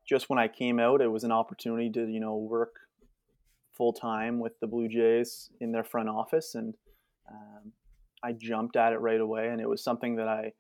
just 0.05 0.29
when 0.29 0.39
I 0.39 0.49
came 0.49 0.79
out, 0.79 1.01
it 1.01 1.11
was 1.11 1.25
an 1.25 1.33
opportunity 1.33 1.91
to 1.91 2.07
you 2.07 2.21
know 2.21 2.37
work 2.37 2.77
full 3.73 3.93
time 3.93 4.39
with 4.39 4.59
the 4.61 4.67
Blue 4.67 4.89
Jays 4.89 5.51
in 5.61 5.73
their 5.73 5.85
front 5.85 6.09
office, 6.09 6.55
and 6.55 6.75
um, 7.31 7.73
I 8.23 8.33
jumped 8.33 8.77
at 8.77 8.93
it 8.93 9.01
right 9.01 9.21
away, 9.21 9.49
and 9.49 9.61
it 9.61 9.69
was 9.69 9.83
something 9.83 10.17
that 10.17 10.29
I 10.29 10.53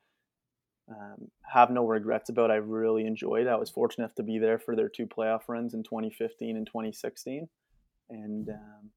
um, 0.88 1.28
have 1.52 1.70
no 1.70 1.86
regrets 1.86 2.28
about. 2.28 2.50
I 2.50 2.56
really 2.56 3.06
enjoyed. 3.06 3.46
I 3.46 3.56
was 3.56 3.70
fortunate 3.70 4.04
enough 4.04 4.14
to 4.16 4.22
be 4.22 4.38
there 4.38 4.58
for 4.58 4.76
their 4.76 4.88
two 4.88 5.06
playoff 5.06 5.42
runs 5.48 5.74
in 5.74 5.82
2015 5.82 6.56
and 6.56 6.66
2016, 6.66 7.48
and 8.10 8.48
um, 8.48 8.90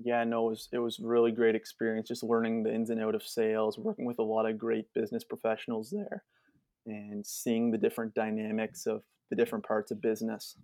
yeah, 0.00 0.24
no, 0.24 0.46
it 0.46 0.50
was 0.50 0.68
it 0.72 0.78
was 0.78 0.98
really 1.00 1.32
great 1.32 1.54
experience. 1.54 2.08
Just 2.08 2.22
learning 2.22 2.62
the 2.62 2.74
ins 2.74 2.90
and 2.90 3.00
out 3.00 3.14
of 3.14 3.22
sales, 3.22 3.78
working 3.78 4.06
with 4.06 4.18
a 4.18 4.22
lot 4.24 4.48
of 4.48 4.58
great 4.58 4.92
business 4.94 5.24
professionals 5.24 5.90
there, 5.90 6.22
and 6.86 7.26
seeing 7.26 7.70
the 7.70 7.78
different 7.78 8.14
dynamics 8.14 8.86
of 8.86 9.02
the 9.30 9.36
different 9.36 9.66
parts 9.66 9.90
of 9.90 10.00
business. 10.00 10.56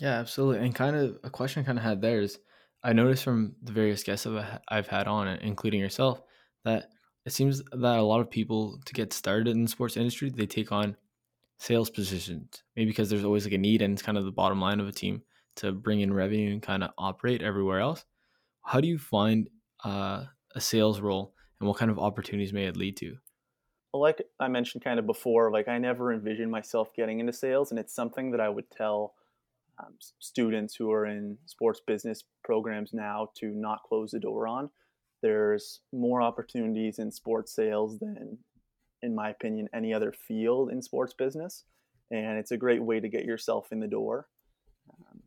Yeah, 0.00 0.18
absolutely. 0.20 0.64
And 0.64 0.74
kind 0.74 0.96
of 0.96 1.18
a 1.24 1.30
question 1.30 1.62
I 1.62 1.66
kind 1.66 1.78
of 1.78 1.84
had 1.84 2.00
there 2.00 2.20
is 2.20 2.38
I 2.82 2.92
noticed 2.92 3.24
from 3.24 3.56
the 3.62 3.72
various 3.72 4.02
guests 4.02 4.26
I've 4.26 4.60
I've 4.68 4.88
had 4.88 5.08
on, 5.08 5.28
including 5.28 5.80
yourself, 5.80 6.20
that 6.64 6.90
it 7.28 7.34
seems 7.34 7.62
that 7.62 7.98
a 7.98 8.02
lot 8.02 8.20
of 8.20 8.30
people 8.30 8.80
to 8.86 8.94
get 8.94 9.12
started 9.12 9.48
in 9.48 9.62
the 9.62 9.68
sports 9.68 9.98
industry, 9.98 10.30
they 10.30 10.46
take 10.46 10.72
on 10.72 10.96
sales 11.58 11.90
positions. 11.90 12.62
Maybe 12.74 12.90
because 12.90 13.10
there's 13.10 13.24
always 13.24 13.44
like 13.44 13.52
a 13.52 13.58
need 13.58 13.82
and 13.82 13.92
it's 13.92 14.02
kind 14.02 14.16
of 14.16 14.24
the 14.24 14.32
bottom 14.32 14.62
line 14.62 14.80
of 14.80 14.88
a 14.88 14.92
team 14.92 15.20
to 15.56 15.72
bring 15.72 16.00
in 16.00 16.10
revenue 16.10 16.52
and 16.52 16.62
kind 16.62 16.82
of 16.82 16.90
operate 16.96 17.42
everywhere 17.42 17.80
else. 17.80 18.06
How 18.62 18.80
do 18.80 18.88
you 18.88 18.96
find 18.96 19.50
uh, 19.84 20.24
a 20.54 20.60
sales 20.60 21.00
role 21.00 21.34
and 21.60 21.68
what 21.68 21.76
kind 21.76 21.90
of 21.90 21.98
opportunities 21.98 22.54
may 22.54 22.64
it 22.64 22.78
lead 22.78 22.96
to? 22.96 23.16
Well, 23.92 24.00
like 24.00 24.22
I 24.40 24.48
mentioned 24.48 24.82
kind 24.82 24.98
of 24.98 25.04
before, 25.04 25.52
like 25.52 25.68
I 25.68 25.76
never 25.76 26.14
envisioned 26.14 26.50
myself 26.50 26.94
getting 26.96 27.20
into 27.20 27.34
sales, 27.34 27.70
and 27.70 27.78
it's 27.78 27.94
something 27.94 28.30
that 28.30 28.40
I 28.40 28.48
would 28.48 28.70
tell 28.70 29.14
um, 29.78 29.94
students 30.18 30.74
who 30.74 30.90
are 30.92 31.04
in 31.04 31.36
sports 31.44 31.80
business 31.86 32.24
programs 32.42 32.94
now 32.94 33.28
to 33.36 33.48
not 33.48 33.82
close 33.86 34.12
the 34.12 34.18
door 34.18 34.48
on. 34.48 34.70
There's 35.22 35.80
more 35.92 36.22
opportunities 36.22 36.98
in 36.98 37.10
sports 37.10 37.54
sales 37.54 37.98
than, 37.98 38.38
in 39.02 39.14
my 39.14 39.30
opinion, 39.30 39.68
any 39.74 39.92
other 39.92 40.12
field 40.12 40.70
in 40.70 40.80
sports 40.80 41.14
business, 41.14 41.64
and 42.10 42.38
it's 42.38 42.52
a 42.52 42.56
great 42.56 42.82
way 42.82 43.00
to 43.00 43.08
get 43.08 43.24
yourself 43.24 43.72
in 43.72 43.80
the 43.80 43.88
door. 43.88 44.28
Um, 44.90 45.20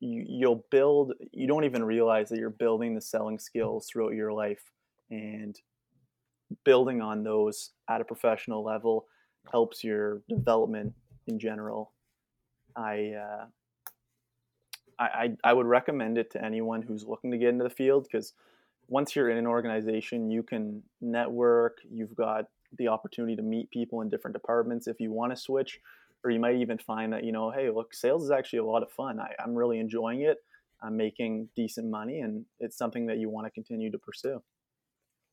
you, 0.00 0.24
you'll 0.26 0.64
build. 0.70 1.12
You 1.32 1.46
don't 1.46 1.64
even 1.64 1.84
realize 1.84 2.28
that 2.28 2.38
you're 2.38 2.50
building 2.50 2.94
the 2.94 3.00
selling 3.00 3.38
skills 3.38 3.88
throughout 3.88 4.14
your 4.14 4.32
life, 4.32 4.62
and 5.10 5.56
building 6.64 7.00
on 7.00 7.22
those 7.22 7.70
at 7.88 8.00
a 8.00 8.04
professional 8.04 8.64
level 8.64 9.06
helps 9.50 9.84
your 9.84 10.22
development 10.28 10.92
in 11.26 11.38
general. 11.38 11.92
I, 12.76 13.12
uh, 13.12 13.46
I, 14.98 15.30
I 15.44 15.52
would 15.52 15.66
recommend 15.66 16.18
it 16.18 16.30
to 16.32 16.44
anyone 16.44 16.82
who's 16.82 17.04
looking 17.04 17.30
to 17.30 17.38
get 17.38 17.50
into 17.50 17.64
the 17.64 17.70
field 17.70 18.04
because 18.10 18.32
once 18.88 19.16
you're 19.16 19.30
in 19.30 19.36
an 19.36 19.46
organization, 19.46 20.30
you 20.30 20.42
can 20.42 20.82
network. 21.00 21.78
You've 21.90 22.14
got 22.14 22.46
the 22.78 22.88
opportunity 22.88 23.36
to 23.36 23.42
meet 23.42 23.70
people 23.70 24.00
in 24.00 24.08
different 24.08 24.34
departments 24.34 24.86
if 24.86 25.00
you 25.00 25.12
want 25.12 25.32
to 25.32 25.36
switch, 25.36 25.80
or 26.24 26.30
you 26.30 26.40
might 26.40 26.56
even 26.56 26.78
find 26.78 27.12
that 27.12 27.24
you 27.24 27.32
know 27.32 27.50
hey 27.50 27.70
look 27.70 27.94
sales 27.94 28.24
is 28.24 28.30
actually 28.30 28.58
a 28.58 28.64
lot 28.64 28.82
of 28.82 28.90
fun. 28.90 29.20
I, 29.20 29.34
i'm 29.42 29.54
really 29.54 29.78
enjoying 29.78 30.22
it. 30.22 30.38
I'm 30.82 30.96
making 30.96 31.48
decent 31.56 31.88
money 31.88 32.20
and 32.20 32.44
it's 32.60 32.76
something 32.76 33.06
that 33.06 33.18
you 33.18 33.30
want 33.30 33.46
to 33.46 33.50
continue 33.50 33.90
to 33.90 33.98
pursue. 33.98 34.42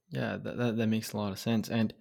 Yeah 0.10 0.38
that, 0.38 0.58
that, 0.58 0.78
that 0.78 0.88
makes 0.88 1.14
a 1.14 1.18
lot 1.18 1.32
of 1.32 1.40
sense 1.40 1.70
and 1.70 1.94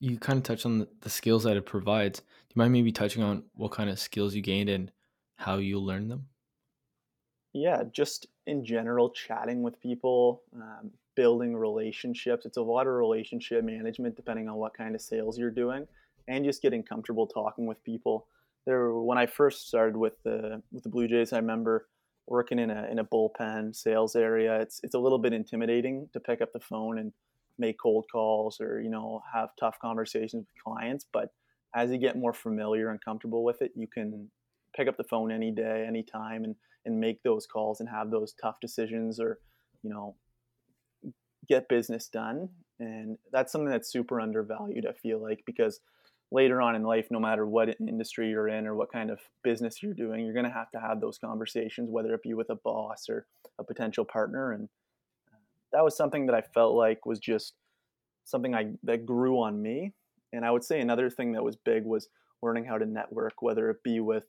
you 0.00 0.18
kind 0.18 0.36
of 0.36 0.42
touched 0.42 0.66
on 0.66 0.80
the, 0.80 0.88
the 1.02 1.08
skills 1.08 1.44
that 1.44 1.56
it 1.56 1.64
provides. 1.64 2.18
Do 2.18 2.26
you 2.54 2.58
mind 2.58 2.72
maybe 2.72 2.90
touching 2.90 3.22
on 3.22 3.44
what 3.54 3.70
kind 3.70 3.88
of 3.88 4.00
skills 4.00 4.34
you 4.34 4.42
gained 4.42 4.68
and 4.68 4.90
how 5.36 5.58
you 5.58 5.78
learned 5.78 6.10
them? 6.10 6.26
Yeah 7.52 7.84
just 7.92 8.26
in 8.46 8.64
general 8.64 9.10
chatting 9.10 9.62
with 9.62 9.80
people 9.80 10.42
um, 10.56 10.90
building 11.14 11.54
relationships 11.54 12.46
it's 12.46 12.56
a 12.56 12.62
lot 12.62 12.86
of 12.86 12.92
relationship 12.94 13.62
management 13.64 14.16
depending 14.16 14.48
on 14.48 14.56
what 14.56 14.74
kind 14.74 14.94
of 14.94 15.00
sales 15.00 15.38
you're 15.38 15.50
doing 15.50 15.86
and 16.28 16.44
just 16.44 16.62
getting 16.62 16.82
comfortable 16.82 17.26
talking 17.26 17.66
with 17.66 17.82
people. 17.84 18.26
There, 18.66 18.92
when 18.94 19.18
I 19.18 19.26
first 19.26 19.68
started 19.68 19.96
with 19.96 20.14
the 20.22 20.62
with 20.70 20.84
the 20.84 20.88
Blue 20.88 21.08
Jays, 21.08 21.32
I 21.32 21.38
remember 21.38 21.88
working 22.26 22.58
in 22.58 22.70
a 22.70 22.86
in 22.90 22.98
a 22.98 23.04
bullpen 23.04 23.74
sales 23.74 24.14
area. 24.14 24.60
It's 24.60 24.80
it's 24.82 24.94
a 24.94 24.98
little 24.98 25.18
bit 25.18 25.32
intimidating 25.32 26.08
to 26.12 26.20
pick 26.20 26.40
up 26.40 26.52
the 26.52 26.60
phone 26.60 26.98
and 26.98 27.12
make 27.58 27.78
cold 27.80 28.06
calls 28.10 28.60
or 28.60 28.80
you 28.80 28.90
know 28.90 29.22
have 29.32 29.50
tough 29.58 29.78
conversations 29.80 30.46
with 30.46 30.64
clients. 30.64 31.04
But 31.12 31.32
as 31.74 31.90
you 31.90 31.98
get 31.98 32.16
more 32.16 32.32
familiar 32.32 32.90
and 32.90 33.02
comfortable 33.04 33.42
with 33.42 33.62
it, 33.62 33.72
you 33.74 33.88
can 33.88 34.30
pick 34.74 34.88
up 34.88 34.96
the 34.96 35.04
phone 35.04 35.30
any 35.30 35.50
day, 35.50 35.84
anytime, 35.86 36.44
and 36.44 36.56
and 36.84 36.98
make 36.98 37.22
those 37.22 37.46
calls 37.46 37.80
and 37.80 37.88
have 37.88 38.10
those 38.10 38.34
tough 38.40 38.58
decisions 38.60 39.20
or 39.20 39.38
you 39.82 39.90
know 39.90 40.16
get 41.48 41.68
business 41.68 42.08
done. 42.08 42.48
And 42.80 43.18
that's 43.30 43.52
something 43.52 43.70
that's 43.70 43.90
super 43.90 44.20
undervalued. 44.20 44.86
I 44.86 44.92
feel 44.92 45.20
like 45.22 45.42
because 45.46 45.80
later 46.30 46.60
on 46.60 46.74
in 46.74 46.82
life, 46.82 47.06
no 47.10 47.20
matter 47.20 47.46
what 47.46 47.76
industry 47.80 48.30
you're 48.30 48.48
in 48.48 48.66
or 48.66 48.74
what 48.74 48.90
kind 48.90 49.10
of 49.10 49.20
business 49.44 49.82
you're 49.82 49.94
doing, 49.94 50.24
you're 50.24 50.34
going 50.34 50.46
to 50.46 50.50
have 50.50 50.70
to 50.72 50.80
have 50.80 51.00
those 51.00 51.18
conversations, 51.18 51.90
whether 51.90 52.14
it 52.14 52.22
be 52.22 52.34
with 52.34 52.50
a 52.50 52.56
boss 52.56 53.08
or 53.08 53.26
a 53.58 53.64
potential 53.64 54.04
partner. 54.04 54.52
And 54.52 54.68
uh, 55.32 55.36
that 55.72 55.84
was 55.84 55.96
something 55.96 56.26
that 56.26 56.34
I 56.34 56.40
felt 56.40 56.74
like 56.74 57.06
was 57.06 57.18
just 57.18 57.54
something 58.24 58.54
I 58.54 58.72
that 58.84 59.06
grew 59.06 59.40
on 59.40 59.60
me. 59.60 59.92
And 60.32 60.44
I 60.44 60.50
would 60.50 60.64
say 60.64 60.80
another 60.80 61.10
thing 61.10 61.32
that 61.32 61.44
was 61.44 61.56
big 61.56 61.84
was 61.84 62.08
learning 62.42 62.64
how 62.64 62.78
to 62.78 62.86
network, 62.86 63.42
whether 63.42 63.70
it 63.70 63.82
be 63.84 64.00
with 64.00 64.24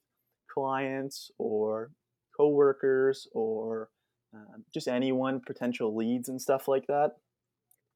clients 0.53 1.31
or 1.37 1.91
coworkers 2.35 3.27
or 3.33 3.89
uh, 4.35 4.57
just 4.73 4.87
anyone, 4.87 5.41
potential 5.45 5.95
leads 5.95 6.29
and 6.29 6.41
stuff 6.41 6.67
like 6.67 6.87
that. 6.87 7.11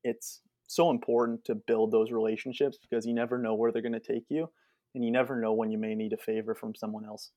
It's 0.04 0.42
so 0.68 0.92
important 0.92 1.46
to 1.46 1.56
build 1.56 1.92
those 1.92 2.12
relationships 2.12 2.78
because 2.82 3.06
you 3.06 3.14
never 3.14 3.38
know 3.38 3.56
where 3.56 3.72
they're 3.72 3.82
going 3.82 3.94
to 3.94 4.00
take 4.00 4.26
you 4.30 4.50
and 4.94 5.04
you 5.04 5.12
never 5.12 5.40
know 5.40 5.54
when 5.54 5.72
you 5.72 5.78
may 5.78 5.96
need 5.96 6.14
a 6.14 6.18
favor 6.18 6.54
from 6.54 6.76
someone 6.76 7.06
else. 7.06 7.32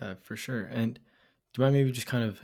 Yeah, 0.00 0.14
for 0.22 0.36
sure. 0.36 0.64
And 0.64 0.94
do 0.94 1.00
you 1.58 1.62
mind 1.62 1.74
maybe 1.74 1.92
just 1.92 2.06
kind 2.06 2.24
of 2.24 2.40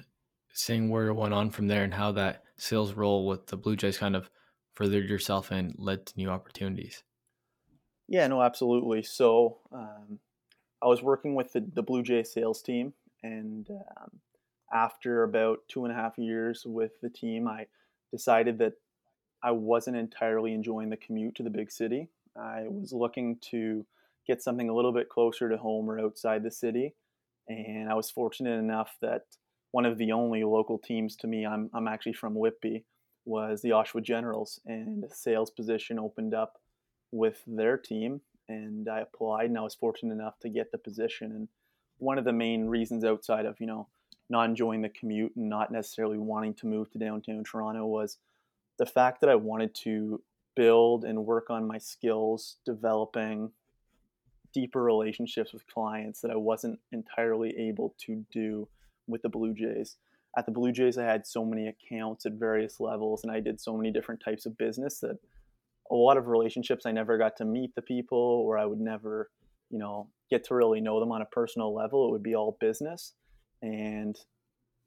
saying 0.52 0.88
where 0.88 1.09
it 1.09 1.14
went 1.14 1.35
on 1.35 1.50
from 1.50 1.69
there 1.69 1.85
and 1.85 1.95
how 1.95 2.12
that 2.12 2.45
sales 2.57 2.93
role 2.95 3.26
with 3.26 3.47
the 3.47 3.57
Blue 3.57 3.76
Jays 3.76 3.99
kind 3.99 4.17
of 4.17 4.31
furthered 4.75 5.09
yourself 5.09 5.50
and 5.50 5.75
led 5.79 6.07
to 6.07 6.14
new 6.17 6.29
opportunities? 6.29 7.02
Yeah, 8.09 8.26
no, 8.26 8.43
absolutely. 8.43 9.02
So 9.02 9.59
um, 9.73 10.19
I 10.82 10.86
was 10.86 11.02
working 11.02 11.34
with 11.34 11.52
the, 11.52 11.64
the 11.74 11.82
Blue 11.82 12.02
Jay 12.02 12.24
sales 12.24 12.62
team, 12.62 12.92
and 13.22 13.68
um, 13.70 14.10
after 14.72 15.22
about 15.22 15.60
two 15.68 15.84
and 15.84 15.92
a 15.92 15.96
half 15.96 16.18
years 16.18 16.64
with 16.66 16.92
the 17.00 17.10
team, 17.10 17.46
I 17.46 17.66
decided 18.10 18.58
that 18.58 18.74
I 19.42 19.50
wasn't 19.50 19.96
entirely 19.96 20.54
enjoying 20.54 20.90
the 20.90 20.96
commute 20.96 21.34
to 21.36 21.42
the 21.42 21.50
big 21.50 21.70
city. 21.70 22.08
I 22.36 22.64
was 22.68 22.92
looking 22.92 23.38
to 23.50 23.84
get 24.26 24.42
something 24.42 24.68
a 24.68 24.74
little 24.74 24.92
bit 24.92 25.08
closer 25.08 25.48
to 25.48 25.56
home 25.56 25.90
or 25.90 25.98
outside 25.98 26.42
the 26.42 26.50
city. 26.50 26.94
And 27.48 27.90
I 27.90 27.94
was 27.94 28.10
fortunate 28.10 28.58
enough 28.58 28.96
that 29.02 29.24
one 29.72 29.84
of 29.84 29.98
the 29.98 30.12
only 30.12 30.44
local 30.44 30.78
teams 30.78 31.16
to 31.16 31.26
me, 31.26 31.44
I'm, 31.44 31.70
I'm 31.74 31.88
actually 31.88 32.12
from 32.12 32.34
Whitby, 32.34 32.84
was 33.24 33.62
the 33.62 33.70
Oshawa 33.70 34.02
Generals. 34.02 34.60
And 34.64 35.04
a 35.04 35.12
sales 35.12 35.50
position 35.50 35.98
opened 35.98 36.34
up 36.34 36.60
with 37.10 37.42
their 37.46 37.76
team. 37.76 38.20
And 38.49 38.88
I 38.88 39.00
applied 39.00 39.46
and 39.46 39.58
I 39.58 39.62
was 39.62 39.75
fortunate 39.75 40.12
enough 40.12 40.38
to 40.40 40.49
get 40.49 40.72
the 40.72 40.78
position. 40.78 41.32
And 41.32 41.49
one 41.99 42.18
of 42.18 42.25
the 42.25 42.32
main 42.32 42.66
reasons 42.66 43.04
outside 43.04 43.46
of, 43.46 43.61
you 43.61 43.66
know, 43.66 43.88
not 44.28 44.49
enjoying 44.49 44.82
the 44.82 44.88
commute 44.88 45.37
and 45.37 45.49
not 45.49 45.70
necessarily 45.70 46.18
wanting 46.18 46.54
to 46.54 46.66
move 46.66 46.90
to 46.90 46.99
downtown 46.99 47.44
Toronto 47.44 47.87
was– 47.87 48.18
the 48.78 48.87
fact 48.87 49.20
that 49.20 49.30
I 49.30 49.34
wanted 49.34 49.75
to 49.76 50.22
build 50.56 51.04
and 51.04 51.26
work 51.26 51.50
on 51.50 51.66
my 51.66 51.78
skills, 51.78 52.56
developing 52.64 53.52
deeper 54.52 54.82
relationships 54.82 55.52
with 55.52 55.66
clients 55.66 56.20
that 56.20 56.30
I 56.30 56.37
wasn't 56.37 56.78
entirely 56.90 57.56
able 57.56 57.94
to 58.06 58.25
do 58.32 58.68
with 59.06 59.22
the 59.22 59.28
Blue 59.28 59.54
Jays. 59.54 59.96
At 60.37 60.46
the 60.46 60.52
Blue 60.52 60.72
Jays, 60.72 60.99
I 60.99 61.04
had 61.04 61.26
so 61.26 61.44
many 61.44 61.68
accounts 61.68 62.26
at 62.26 62.32
various 62.32 62.80
levels, 62.80 63.22
and 63.22 63.32
I 63.32 63.40
did 63.40 63.61
so 63.61 63.76
many 63.76 63.90
different 63.90 64.22
types 64.25 64.46
of 64.46 64.58
business 64.58 65.00
that 65.00 65.18
a 65.92 65.94
lot 65.94 66.16
of 66.16 66.26
relationships 66.26 66.87
I 66.87 66.92
never 66.92 67.18
got 67.18 67.37
to 67.37 67.44
meet 67.44 67.75
the 67.75 67.82
people, 67.82 68.18
or 68.18 68.58
I 68.58 68.64
would 68.64 68.80
never, 68.80 69.30
you 69.70 69.78
know, 69.78 70.08
get 70.30 70.44
to 70.44 70.54
really 70.54 70.80
know 70.80 70.99
them 70.99 71.12
on 71.12 71.20
a 71.20 71.26
personal 71.26 71.75
level. 71.75 72.08
It 72.08 72.12
would 72.12 72.22
be 72.22 72.34
all 72.34 72.56
business. 72.61 73.12
And 73.61 74.16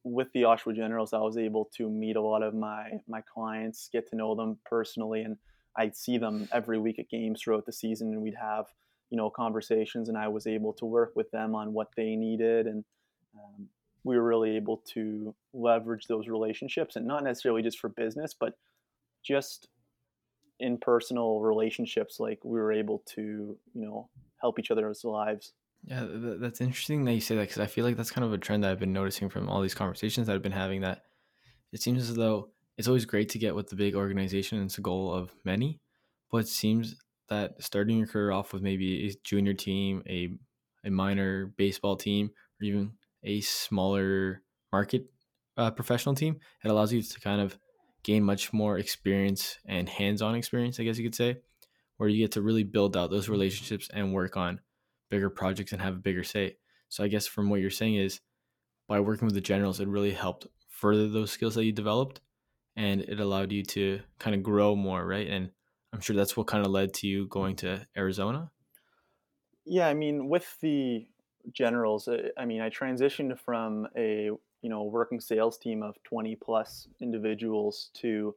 with 0.03 0.27
the 0.33 0.41
Oshawa 0.41 0.75
Generals, 0.75 1.13
I 1.13 1.19
was 1.19 1.37
able 1.37 1.69
to 1.77 1.89
meet 1.89 2.15
a 2.15 2.21
lot 2.21 2.43
of 2.43 2.53
my 2.53 2.89
my 3.07 3.21
clients, 3.21 3.89
get 3.91 4.09
to 4.09 4.15
know 4.15 4.35
them 4.35 4.57
personally, 4.65 5.21
and 5.21 5.37
I'd 5.77 5.95
see 5.95 6.17
them 6.17 6.47
every 6.51 6.79
week 6.79 6.99
at 6.99 7.09
games 7.09 7.41
throughout 7.41 7.65
the 7.65 7.73
season, 7.73 8.09
and 8.09 8.21
we'd 8.21 8.35
have 8.41 8.65
you 9.11 9.17
know 9.17 9.29
conversations, 9.29 10.09
and 10.09 10.17
I 10.17 10.27
was 10.27 10.47
able 10.47 10.73
to 10.73 10.85
work 10.85 11.13
with 11.15 11.29
them 11.31 11.53
on 11.53 11.73
what 11.73 11.89
they 11.95 12.15
needed, 12.15 12.65
and 12.65 12.83
um, 13.35 13.67
we 14.03 14.17
were 14.17 14.23
really 14.23 14.55
able 14.55 14.81
to 14.93 15.35
leverage 15.53 16.07
those 16.07 16.27
relationships, 16.27 16.95
and 16.95 17.05
not 17.05 17.23
necessarily 17.23 17.61
just 17.61 17.79
for 17.79 17.89
business, 17.89 18.35
but 18.39 18.53
just 19.23 19.67
in 20.59 20.77
personal 20.77 21.39
relationships. 21.39 22.19
Like 22.19 22.39
we 22.43 22.59
were 22.59 22.71
able 22.71 23.03
to 23.15 23.21
you 23.73 23.81
know 23.81 24.09
help 24.41 24.59
each 24.59 24.71
other's 24.71 25.03
lives. 25.03 25.53
Yeah, 25.85 26.07
that's 26.09 26.61
interesting 26.61 27.05
that 27.05 27.13
you 27.13 27.21
say 27.21 27.35
that 27.35 27.41
because 27.41 27.59
I 27.59 27.67
feel 27.67 27.85
like 27.85 27.95
that's 27.95 28.11
kind 28.11 28.25
of 28.25 28.33
a 28.33 28.37
trend 28.37 28.63
that 28.63 28.71
I've 28.71 28.79
been 28.79 28.93
noticing 28.93 29.29
from 29.29 29.47
all 29.47 29.61
these 29.61 29.75
conversations 29.75 30.27
that 30.27 30.33
I've 30.33 30.41
been 30.41 30.51
having. 30.51 30.81
That 30.81 31.03
it 31.71 31.81
seems 31.81 32.09
as 32.09 32.15
though 32.15 32.49
it's 32.77 32.87
always 32.87 33.05
great 33.05 33.29
to 33.29 33.39
get 33.39 33.55
with 33.55 33.69
the 33.69 33.75
big 33.75 33.95
organization 33.95 34.57
and 34.57 34.67
it's 34.67 34.77
a 34.77 34.81
goal 34.81 35.13
of 35.13 35.33
many, 35.43 35.79
but 36.31 36.39
it 36.39 36.47
seems 36.47 36.95
that 37.29 37.53
starting 37.59 37.97
your 37.97 38.07
career 38.07 38.31
off 38.31 38.53
with 38.53 38.61
maybe 38.61 39.07
a 39.07 39.13
junior 39.23 39.53
team, 39.53 40.03
a 40.07 40.29
a 40.85 40.91
minor 40.91 41.47
baseball 41.57 41.95
team, 41.95 42.29
or 42.61 42.65
even 42.65 42.91
a 43.23 43.41
smaller 43.41 44.41
market 44.71 45.05
uh, 45.57 45.71
professional 45.71 46.15
team, 46.15 46.37
it 46.63 46.69
allows 46.69 46.93
you 46.93 47.01
to 47.01 47.19
kind 47.19 47.41
of 47.41 47.57
gain 48.05 48.23
much 48.23 48.53
more 48.53 48.77
experience 48.77 49.57
and 49.65 49.89
hands-on 49.89 50.35
experience, 50.35 50.79
I 50.79 50.83
guess 50.83 50.99
you 50.99 51.03
could 51.03 51.15
say, 51.15 51.37
where 51.97 52.07
you 52.07 52.23
get 52.23 52.33
to 52.33 52.41
really 52.43 52.63
build 52.63 52.95
out 52.95 53.09
those 53.09 53.29
relationships 53.29 53.89
and 53.91 54.13
work 54.13 54.37
on 54.37 54.59
bigger 55.09 55.31
projects 55.31 55.71
and 55.71 55.81
have 55.81 55.95
a 55.95 55.99
bigger 55.99 56.23
say. 56.23 56.57
So 56.87 57.03
I 57.03 57.07
guess 57.07 57.25
from 57.25 57.49
what 57.49 57.61
you're 57.61 57.71
saying 57.71 57.95
is 57.95 58.21
by 58.87 58.99
working 58.99 59.25
with 59.25 59.33
the 59.33 59.41
generals, 59.41 59.79
it 59.79 59.87
really 59.87 60.11
helped 60.11 60.45
further 60.69 61.09
those 61.09 61.31
skills 61.31 61.55
that 61.55 61.65
you 61.65 61.71
developed 61.71 62.21
and 62.75 63.01
it 63.01 63.19
allowed 63.19 63.51
you 63.51 63.63
to 63.63 64.01
kind 64.19 64.35
of 64.35 64.43
grow 64.43 64.75
more, 64.75 65.03
right? 65.03 65.27
And 65.27 65.49
I'm 65.91 66.01
sure 66.01 66.15
that's 66.15 66.37
what 66.37 66.45
kind 66.45 66.63
of 66.63 66.71
led 66.71 66.93
to 66.95 67.07
you 67.07 67.25
going 67.25 67.55
to 67.57 67.87
Arizona. 67.97 68.51
Yeah, 69.65 69.87
I 69.87 69.95
mean, 69.95 70.29
with 70.29 70.45
the 70.61 71.07
generals, 71.51 72.07
uh, 72.07 72.29
I 72.37 72.45
mean, 72.45 72.61
I 72.61 72.69
transitioned 72.69 73.39
from 73.39 73.87
a 73.97 74.29
you 74.65 74.69
know 74.69 74.81
working 74.81 75.19
sales 75.19 75.59
team 75.59 75.83
of 75.83 75.95
20 76.05 76.35
plus 76.37 76.87
individuals 76.99 77.91
to 77.93 78.33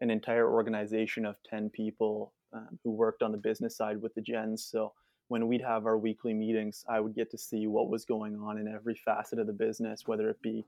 an 0.00 0.10
entire 0.10 0.48
organization 0.48 1.26
of 1.26 1.34
10 1.50 1.70
people 1.70 2.32
um, 2.52 2.78
who 2.84 2.92
worked 2.92 3.20
on 3.20 3.32
the 3.32 3.38
business 3.38 3.76
side 3.76 4.00
with 4.00 4.14
the 4.14 4.20
gens. 4.20 4.62
So 4.62 4.92
when 5.26 5.48
we'd 5.48 5.62
have 5.62 5.84
our 5.84 5.98
weekly 5.98 6.32
meetings, 6.34 6.84
I 6.88 7.00
would 7.00 7.16
get 7.16 7.32
to 7.32 7.38
see 7.38 7.66
what 7.66 7.90
was 7.90 8.04
going 8.04 8.36
on 8.36 8.58
in 8.58 8.68
every 8.68 8.94
facet 8.94 9.40
of 9.40 9.48
the 9.48 9.52
business, 9.52 10.06
whether 10.06 10.30
it 10.30 10.40
be 10.40 10.64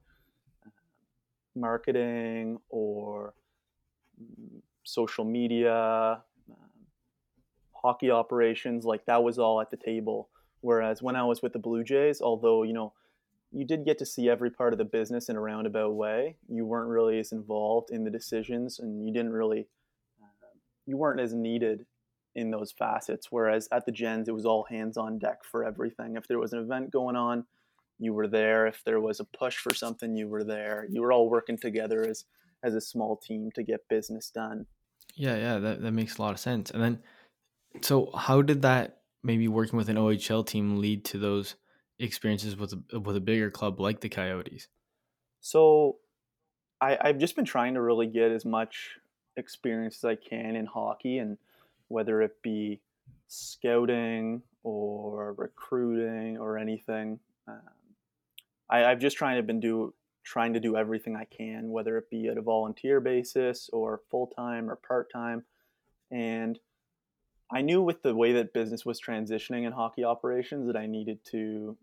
uh, 0.67 0.71
marketing 1.55 2.59
or 2.69 3.35
mm, 4.21 4.61
social 4.83 5.25
media, 5.25 6.23
um, 6.50 6.57
hockey 7.73 8.11
operations. 8.11 8.85
Like 8.85 9.07
that 9.07 9.23
was 9.23 9.38
all 9.38 9.61
at 9.61 9.71
the 9.71 9.76
table. 9.76 10.28
Whereas 10.61 11.00
when 11.02 11.14
I 11.14 11.23
was 11.23 11.40
with 11.40 11.52
the 11.52 11.61
Blue 11.61 11.85
Jays, 11.85 12.21
although 12.21 12.64
you 12.64 12.73
know 12.73 12.95
you 13.52 13.64
did 13.64 13.85
get 13.85 13.99
to 13.99 14.07
see 14.07 14.28
every 14.28 14.50
part 14.50 14.73
of 14.73 14.78
the 14.78 14.85
business 14.85 15.28
in 15.28 15.37
a 15.37 15.40
roundabout 15.40 15.95
way, 15.95 16.37
you 16.49 16.67
weren't 16.67 16.88
really 16.88 17.19
as 17.19 17.33
involved 17.33 17.90
in 17.90 18.05
the 18.05 18.11
decisions, 18.11 18.78
and 18.78 19.05
you 19.05 19.12
didn't 19.12 19.33
really 19.33 19.69
uh, 20.21 20.47
you 20.87 20.97
weren't 20.97 21.21
as 21.21 21.35
needed 21.35 21.87
in 22.35 22.50
those 22.50 22.73
facets. 22.73 23.28
Whereas 23.31 23.69
at 23.73 23.87
the 23.87 23.93
gens, 23.93 24.28
it 24.28 24.35
was 24.35 24.47
all 24.47 24.67
hands 24.69 24.97
on 24.97 25.19
deck 25.19 25.45
for 25.45 25.64
everything. 25.64 26.17
If 26.17 26.28
there 26.28 26.38
was 26.38 26.52
an 26.52 26.61
event 26.61 26.90
going 26.90 27.17
on, 27.17 27.45
you 27.99 28.12
were 28.12 28.28
there. 28.28 28.67
If 28.67 28.83
there 28.85 29.00
was 29.00 29.21
a 29.21 29.25
push 29.25 29.57
for 29.57 29.75
something, 29.75 30.14
you 30.14 30.28
were 30.28 30.45
there. 30.45 30.87
You 30.90 31.00
were 31.00 31.12
all 31.12 31.31
working 31.31 31.59
together 31.59 32.07
as 32.09 32.25
as 32.62 32.75
a 32.75 32.81
small 32.81 33.17
team 33.17 33.50
to 33.55 33.62
get 33.62 33.88
business 33.88 34.31
done. 34.31 34.67
Yeah, 35.14 35.37
yeah, 35.37 35.59
that, 35.59 35.83
that 35.83 35.93
makes 35.93 36.19
a 36.19 36.23
lot 36.23 36.35
of 36.35 36.40
sense. 36.40 36.71
And 36.71 36.83
then 36.83 36.99
so 37.83 38.11
how 38.14 38.43
did 38.43 38.62
that 38.62 38.99
maybe 39.23 39.49
working 39.49 39.76
with 39.76 39.88
an 39.88 39.97
OHL 39.97 40.47
team 40.47 40.78
lead 40.78 41.05
to 41.07 41.19
those 41.19 41.57
experiences 41.99 42.57
with 42.57 42.75
a, 42.93 43.00
with 43.00 43.17
a 43.17 43.21
bigger 43.21 43.50
club 43.50 43.81
like 43.81 44.00
the 44.00 44.09
Coyotes? 44.09 44.69
So, 45.40 45.97
I, 46.81 46.99
I've 47.00 47.19
just 47.19 47.37
been 47.37 47.45
trying 47.45 47.75
to 47.75 47.81
really 47.81 48.07
get 48.07 48.31
as 48.31 48.45
much 48.45 48.99
experience 49.37 49.99
as 49.99 50.05
I 50.05 50.14
can 50.17 50.57
in 50.57 50.67
hockey, 50.67 51.19
and 51.19 51.38
whether 51.88 52.23
it 52.23 52.43
be 52.43 52.81
scouting 53.26 54.43
or 54.62 55.33
recruiting 55.35 56.38
or 56.38 56.59
anything. 56.59 57.19
Um, 57.47 57.61
I, 58.71 58.85
I've 58.85 59.00
just 59.00 59.17
trying 59.17 59.37
to 59.37 59.43
been 59.43 59.61
do 59.61 59.95
trying 60.25 60.52
to 60.52 60.61
do 60.61 60.76
everything 60.76 61.17
I 61.17 61.25
can, 61.25 61.71
whether 61.71 61.97
it 61.97 62.11
be 62.11 62.28
at 62.28 62.37
a 62.37 62.43
volunteer 62.43 63.00
basis 63.00 63.71
or 63.73 64.02
full 64.11 64.26
time 64.26 64.71
or 64.71 64.76
part 64.76 65.11
time. 65.11 65.45
And 66.11 66.59
I 67.50 67.62
knew 67.62 67.81
with 67.81 68.02
the 68.02 68.14
way 68.14 68.35
that 68.35 68.52
business 68.52 68.85
was 68.85 69.00
transitioning 69.00 69.67
in 69.67 69.73
hockey 69.73 70.05
operations 70.05 70.67
that 70.67 70.76
I 70.76 70.87
needed 70.87 71.19
to 71.31 71.78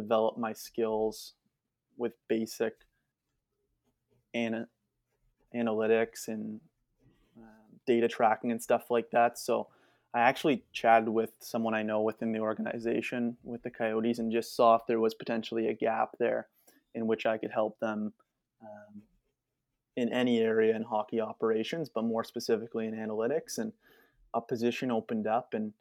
develop 0.00 0.36
my 0.36 0.52
skills 0.52 1.34
with 1.96 2.12
basic 2.28 2.74
ana- 4.34 4.68
analytics 5.54 6.28
and 6.28 6.60
um, 7.38 7.80
data 7.86 8.08
tracking 8.08 8.50
and 8.50 8.62
stuff 8.62 8.90
like 8.90 9.10
that. 9.10 9.38
So 9.38 9.68
I 10.14 10.20
actually 10.20 10.64
chatted 10.72 11.08
with 11.08 11.30
someone 11.40 11.74
I 11.74 11.82
know 11.82 12.00
within 12.00 12.32
the 12.32 12.40
organization 12.40 13.36
with 13.42 13.62
the 13.62 13.70
Coyotes 13.70 14.18
and 14.18 14.30
just 14.32 14.54
saw 14.54 14.76
if 14.76 14.82
there 14.86 15.00
was 15.00 15.14
potentially 15.14 15.68
a 15.68 15.74
gap 15.74 16.10
there 16.18 16.48
in 16.94 17.06
which 17.06 17.26
I 17.26 17.38
could 17.38 17.50
help 17.50 17.78
them 17.80 18.12
um, 18.62 19.02
in 19.96 20.12
any 20.12 20.40
area 20.40 20.76
in 20.76 20.82
hockey 20.82 21.20
operations, 21.20 21.88
but 21.88 22.04
more 22.04 22.24
specifically 22.24 22.86
in 22.86 22.94
analytics. 22.94 23.58
And 23.58 23.72
a 24.34 24.40
position 24.40 24.90
opened 24.90 25.26
up, 25.26 25.54
and 25.54 25.72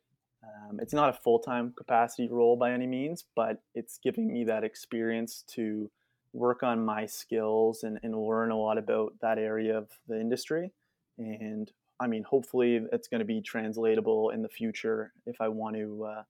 um, 0.69 0.79
it's 0.81 0.93
not 0.93 1.09
a 1.09 1.13
full 1.13 1.39
time 1.39 1.73
capacity 1.77 2.29
role 2.29 2.55
by 2.55 2.71
any 2.71 2.87
means, 2.87 3.25
but 3.35 3.61
it's 3.73 3.97
giving 3.97 4.31
me 4.31 4.43
that 4.45 4.63
experience 4.63 5.43
to 5.47 5.89
work 6.33 6.63
on 6.63 6.83
my 6.83 7.05
skills 7.05 7.83
and, 7.83 7.99
and 8.03 8.15
learn 8.15 8.51
a 8.51 8.57
lot 8.57 8.77
about 8.77 9.13
that 9.21 9.37
area 9.37 9.77
of 9.77 9.89
the 10.07 10.19
industry 10.19 10.71
and 11.17 11.71
I 11.99 12.07
mean, 12.07 12.23
hopefully 12.23 12.81
it's 12.91 13.07
going 13.07 13.19
to 13.19 13.25
be 13.25 13.41
translatable 13.41 14.31
in 14.31 14.41
the 14.41 14.49
future 14.49 15.13
if 15.25 15.39
I 15.39 15.47
want 15.47 15.75
to 15.77 16.05
uh, 16.05 16.23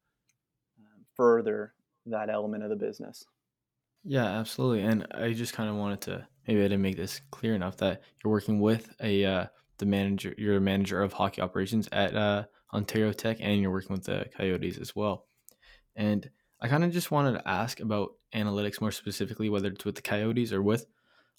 um, 0.79 1.05
further 1.15 1.73
that 2.05 2.29
element 2.29 2.63
of 2.63 2.69
the 2.69 2.75
business. 2.75 3.25
Yeah, 4.03 4.25
absolutely. 4.25 4.81
And 4.81 5.07
I 5.15 5.33
just 5.33 5.53
kind 5.53 5.69
of 5.69 5.75
wanted 5.75 6.01
to 6.01 6.27
maybe 6.47 6.59
I 6.59 6.65
didn't 6.65 6.83
make 6.83 6.97
this 6.97 7.21
clear 7.31 7.55
enough 7.55 7.77
that 7.77 8.03
you're 8.23 8.31
working 8.31 8.59
with 8.59 8.93
a 9.01 9.25
uh, 9.25 9.45
the 9.79 9.87
manager, 9.87 10.35
you're 10.37 10.57
a 10.57 10.61
manager 10.61 11.01
of 11.01 11.13
hockey 11.13 11.41
operations 11.41 11.89
at 11.91 12.15
uh, 12.15 12.43
Ontario 12.73 13.11
Tech, 13.11 13.37
and 13.39 13.61
you're 13.61 13.71
working 13.71 13.95
with 13.95 14.05
the 14.05 14.25
Coyotes 14.35 14.77
as 14.77 14.95
well. 14.95 15.27
And 15.95 16.29
I 16.61 16.67
kind 16.67 16.83
of 16.83 16.91
just 16.91 17.11
wanted 17.11 17.33
to 17.33 17.47
ask 17.47 17.79
about 17.79 18.11
analytics 18.33 18.81
more 18.81 18.91
specifically, 18.91 19.49
whether 19.49 19.69
it's 19.69 19.85
with 19.85 19.95
the 19.95 20.01
Coyotes 20.01 20.51
or 20.51 20.61
with 20.61 20.85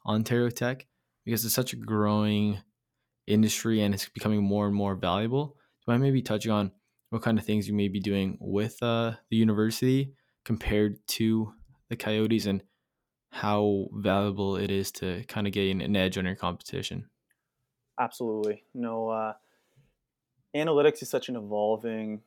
Ontario 0.06 0.50
Tech, 0.50 0.86
because 1.24 1.44
it's 1.44 1.54
such 1.54 1.72
a 1.72 1.76
growing 1.76 2.58
industry 3.26 3.82
and 3.82 3.94
it's 3.94 4.08
becoming 4.08 4.42
more 4.42 4.66
and 4.66 4.74
more 4.74 4.94
valuable. 4.94 5.56
Do 5.84 5.92
I 5.92 5.96
maybe 5.96 6.22
touch 6.22 6.46
on 6.46 6.72
what 7.10 7.22
kind 7.22 7.38
of 7.38 7.44
things 7.44 7.68
you 7.68 7.74
may 7.74 7.88
be 7.88 8.00
doing 8.00 8.38
with 8.40 8.82
uh, 8.82 9.12
the 9.30 9.36
university 9.36 10.12
compared 10.44 10.98
to 11.08 11.52
the 11.88 11.96
Coyotes 11.96 12.46
and 12.46 12.62
how 13.30 13.86
valuable 13.92 14.56
it 14.56 14.70
is 14.70 14.90
to 14.92 15.24
kind 15.24 15.46
of 15.46 15.52
gain 15.52 15.80
an 15.80 15.96
edge 15.96 16.18
on 16.18 16.24
your 16.24 16.36
competition? 16.36 17.08
Absolutely. 17.98 18.62
No, 18.74 19.08
uh, 19.08 19.32
analytics 20.56 21.02
is 21.02 21.08
such 21.08 21.28
an 21.28 21.36
evolving 21.36 22.20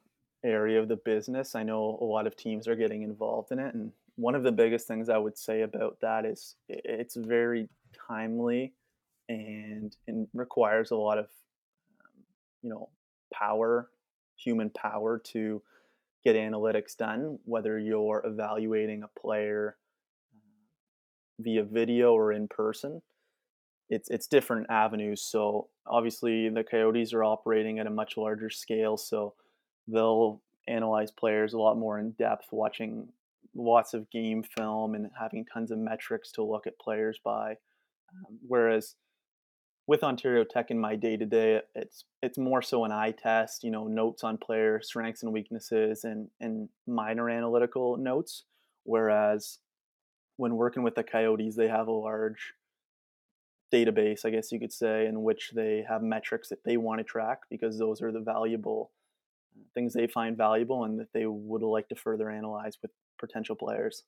area 0.43 0.79
of 0.79 0.87
the 0.87 0.95
business. 0.95 1.55
I 1.55 1.63
know 1.63 1.97
a 2.01 2.05
lot 2.05 2.27
of 2.27 2.35
teams 2.35 2.67
are 2.67 2.75
getting 2.75 3.01
involved 3.01 3.51
in 3.51 3.59
it. 3.59 3.73
And 3.73 3.91
one 4.15 4.35
of 4.35 4.43
the 4.43 4.51
biggest 4.51 4.87
things 4.87 5.09
I 5.09 5.17
would 5.17 5.37
say 5.37 5.61
about 5.61 5.97
that 6.01 6.25
is 6.25 6.55
it's 6.67 7.15
very 7.15 7.67
timely 8.07 8.73
and 9.27 9.95
it 10.07 10.27
requires 10.33 10.91
a 10.91 10.95
lot 10.95 11.17
of 11.17 11.25
um, 11.25 12.23
you 12.61 12.69
know 12.69 12.89
power 13.33 13.89
human 14.35 14.69
power 14.71 15.19
to 15.19 15.61
get 16.23 16.35
analytics 16.35 16.97
done 16.97 17.37
whether 17.45 17.77
you're 17.77 18.23
evaluating 18.25 19.03
a 19.03 19.19
player 19.19 19.77
uh, 20.33 20.39
via 21.39 21.63
video 21.63 22.13
or 22.13 22.33
in 22.33 22.47
person 22.47 23.01
it's 23.89 24.09
it's 24.09 24.27
different 24.27 24.67
avenues 24.69 25.21
so 25.21 25.67
obviously 25.87 26.49
the 26.49 26.63
coyotes 26.63 27.13
are 27.13 27.23
operating 27.23 27.79
at 27.79 27.87
a 27.87 27.91
much 27.91 28.17
larger 28.17 28.49
scale 28.49 28.97
so 28.97 29.33
they'll 29.87 30.41
analyze 30.67 31.11
players 31.11 31.53
a 31.53 31.57
lot 31.57 31.77
more 31.77 31.99
in 31.99 32.11
depth 32.11 32.47
watching 32.51 33.07
lots 33.55 33.93
of 33.93 34.09
game 34.11 34.43
film 34.43 34.93
and 34.93 35.09
having 35.19 35.43
tons 35.45 35.71
of 35.71 35.79
metrics 35.79 36.31
to 36.31 36.43
look 36.43 36.67
at 36.67 36.79
players 36.79 37.19
by 37.23 37.51
um, 37.51 38.37
whereas 38.47 38.95
with 39.89 40.03
Ontario 40.03 40.43
Tech 40.43 40.69
in 40.69 40.77
my 40.79 40.95
day 40.95 41.17
to 41.17 41.25
day, 41.25 41.61
it's 41.73 42.05
it's 42.21 42.37
more 42.37 42.61
so 42.61 42.85
an 42.85 42.91
eye 42.91 43.09
test, 43.09 43.63
you 43.63 43.71
know, 43.71 43.87
notes 43.87 44.23
on 44.23 44.37
player 44.37 44.79
strengths 44.83 45.23
and 45.23 45.33
weaknesses, 45.33 46.03
and 46.03 46.27
and 46.39 46.69
minor 46.85 47.27
analytical 47.27 47.97
notes. 47.97 48.43
Whereas 48.83 49.57
when 50.37 50.57
working 50.57 50.83
with 50.83 50.93
the 50.93 51.01
Coyotes, 51.03 51.55
they 51.55 51.67
have 51.67 51.87
a 51.87 51.91
large 51.91 52.53
database, 53.71 54.25
I 54.25 54.29
guess 54.29 54.51
you 54.51 54.59
could 54.59 54.73
say, 54.73 55.05
in 55.05 55.23
which 55.23 55.51
they 55.53 55.83
have 55.87 56.01
metrics 56.01 56.49
that 56.49 56.63
they 56.63 56.77
want 56.77 56.99
to 56.99 57.03
track 57.03 57.39
because 57.49 57.77
those 57.77 58.01
are 58.01 58.11
the 58.11 58.19
valuable 58.19 58.91
uh, 59.55 59.61
things 59.73 59.93
they 59.93 60.07
find 60.07 60.37
valuable 60.37 60.83
and 60.83 60.99
that 60.99 61.13
they 61.13 61.25
would 61.25 61.61
like 61.61 61.87
to 61.89 61.95
further 61.95 62.29
analyze 62.29 62.77
with 62.81 62.91
potential 63.19 63.55
players. 63.55 64.03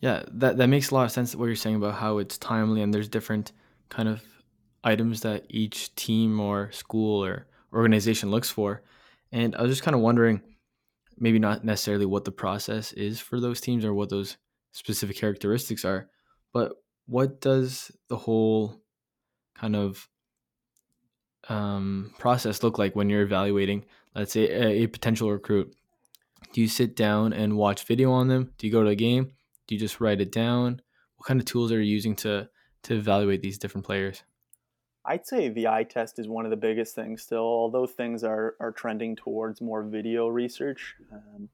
Yeah, 0.00 0.24
that 0.32 0.56
that 0.56 0.66
makes 0.66 0.90
a 0.90 0.94
lot 0.94 1.04
of 1.04 1.12
sense. 1.12 1.34
What 1.34 1.46
you're 1.46 1.56
saying 1.56 1.76
about 1.76 1.94
how 1.94 2.18
it's 2.18 2.36
timely 2.38 2.82
and 2.82 2.92
there's 2.92 3.08
different 3.08 3.52
kind 3.88 4.08
of 4.08 4.22
items 4.84 5.20
that 5.20 5.44
each 5.48 5.94
team 5.94 6.40
or 6.40 6.72
school 6.72 7.24
or 7.24 7.46
organization 7.72 8.30
looks 8.30 8.50
for. 8.50 8.82
And 9.30 9.54
I 9.54 9.62
was 9.62 9.70
just 9.70 9.82
kind 9.82 9.94
of 9.94 10.00
wondering, 10.00 10.42
maybe 11.18 11.38
not 11.38 11.64
necessarily 11.64 12.06
what 12.06 12.24
the 12.24 12.32
process 12.32 12.92
is 12.92 13.20
for 13.20 13.40
those 13.40 13.60
teams 13.60 13.84
or 13.84 13.94
what 13.94 14.10
those 14.10 14.36
specific 14.72 15.16
characteristics 15.16 15.84
are, 15.84 16.08
but 16.52 16.72
what 17.06 17.40
does 17.40 17.92
the 18.08 18.16
whole 18.16 18.81
kind 19.54 19.76
of 19.76 20.08
um, 21.48 22.14
process 22.18 22.62
look 22.62 22.78
like 22.78 22.96
when 22.96 23.10
you're 23.10 23.22
evaluating, 23.22 23.84
let's 24.14 24.32
say, 24.32 24.48
a, 24.48 24.84
a 24.84 24.86
potential 24.86 25.30
recruit? 25.30 25.74
Do 26.52 26.60
you 26.60 26.68
sit 26.68 26.96
down 26.96 27.32
and 27.32 27.56
watch 27.56 27.84
video 27.84 28.12
on 28.12 28.28
them? 28.28 28.52
Do 28.58 28.66
you 28.66 28.72
go 28.72 28.82
to 28.82 28.90
a 28.90 28.94
game? 28.94 29.32
Do 29.66 29.74
you 29.74 29.80
just 29.80 30.00
write 30.00 30.20
it 30.20 30.32
down? 30.32 30.82
What 31.16 31.26
kind 31.26 31.40
of 31.40 31.46
tools 31.46 31.72
are 31.72 31.80
you 31.80 31.92
using 31.92 32.16
to 32.16 32.48
to 32.84 32.94
evaluate 32.96 33.42
these 33.42 33.58
different 33.58 33.86
players? 33.86 34.22
I'd 35.04 35.26
say 35.26 35.48
the 35.48 35.68
eye 35.68 35.84
test 35.84 36.18
is 36.18 36.28
one 36.28 36.44
of 36.44 36.50
the 36.50 36.56
biggest 36.56 36.94
things 36.94 37.22
still, 37.22 37.40
although 37.40 37.86
things 37.86 38.22
are, 38.22 38.54
are 38.60 38.70
trending 38.70 39.16
towards 39.16 39.60
more 39.60 39.82
video 39.82 40.28
research. 40.28 40.94
Um, 41.12 41.48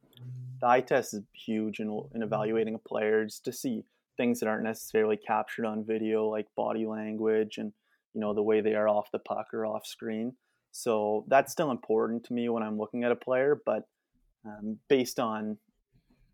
the 0.60 0.66
eye 0.66 0.80
test 0.80 1.14
is 1.14 1.22
huge 1.32 1.80
in, 1.80 2.02
in 2.14 2.22
evaluating 2.22 2.74
a 2.74 2.78
player 2.78 3.24
just 3.24 3.44
to 3.44 3.52
see 3.52 3.84
things 4.16 4.40
that 4.40 4.48
aren't 4.48 4.64
necessarily 4.64 5.16
captured 5.16 5.64
on 5.64 5.84
video, 5.84 6.28
like 6.28 6.46
body 6.56 6.86
language 6.86 7.56
and 7.56 7.72
you 8.18 8.20
know 8.20 8.34
the 8.34 8.42
way 8.42 8.60
they 8.60 8.74
are 8.74 8.88
off 8.88 9.12
the 9.12 9.20
puck 9.20 9.54
or 9.54 9.64
off 9.64 9.86
screen. 9.86 10.32
So 10.72 11.24
that's 11.28 11.52
still 11.52 11.70
important 11.70 12.24
to 12.24 12.32
me 12.32 12.48
when 12.48 12.64
I'm 12.64 12.76
looking 12.76 13.04
at 13.04 13.12
a 13.12 13.16
player, 13.16 13.62
but 13.64 13.86
um, 14.44 14.78
based 14.88 15.20
on 15.20 15.56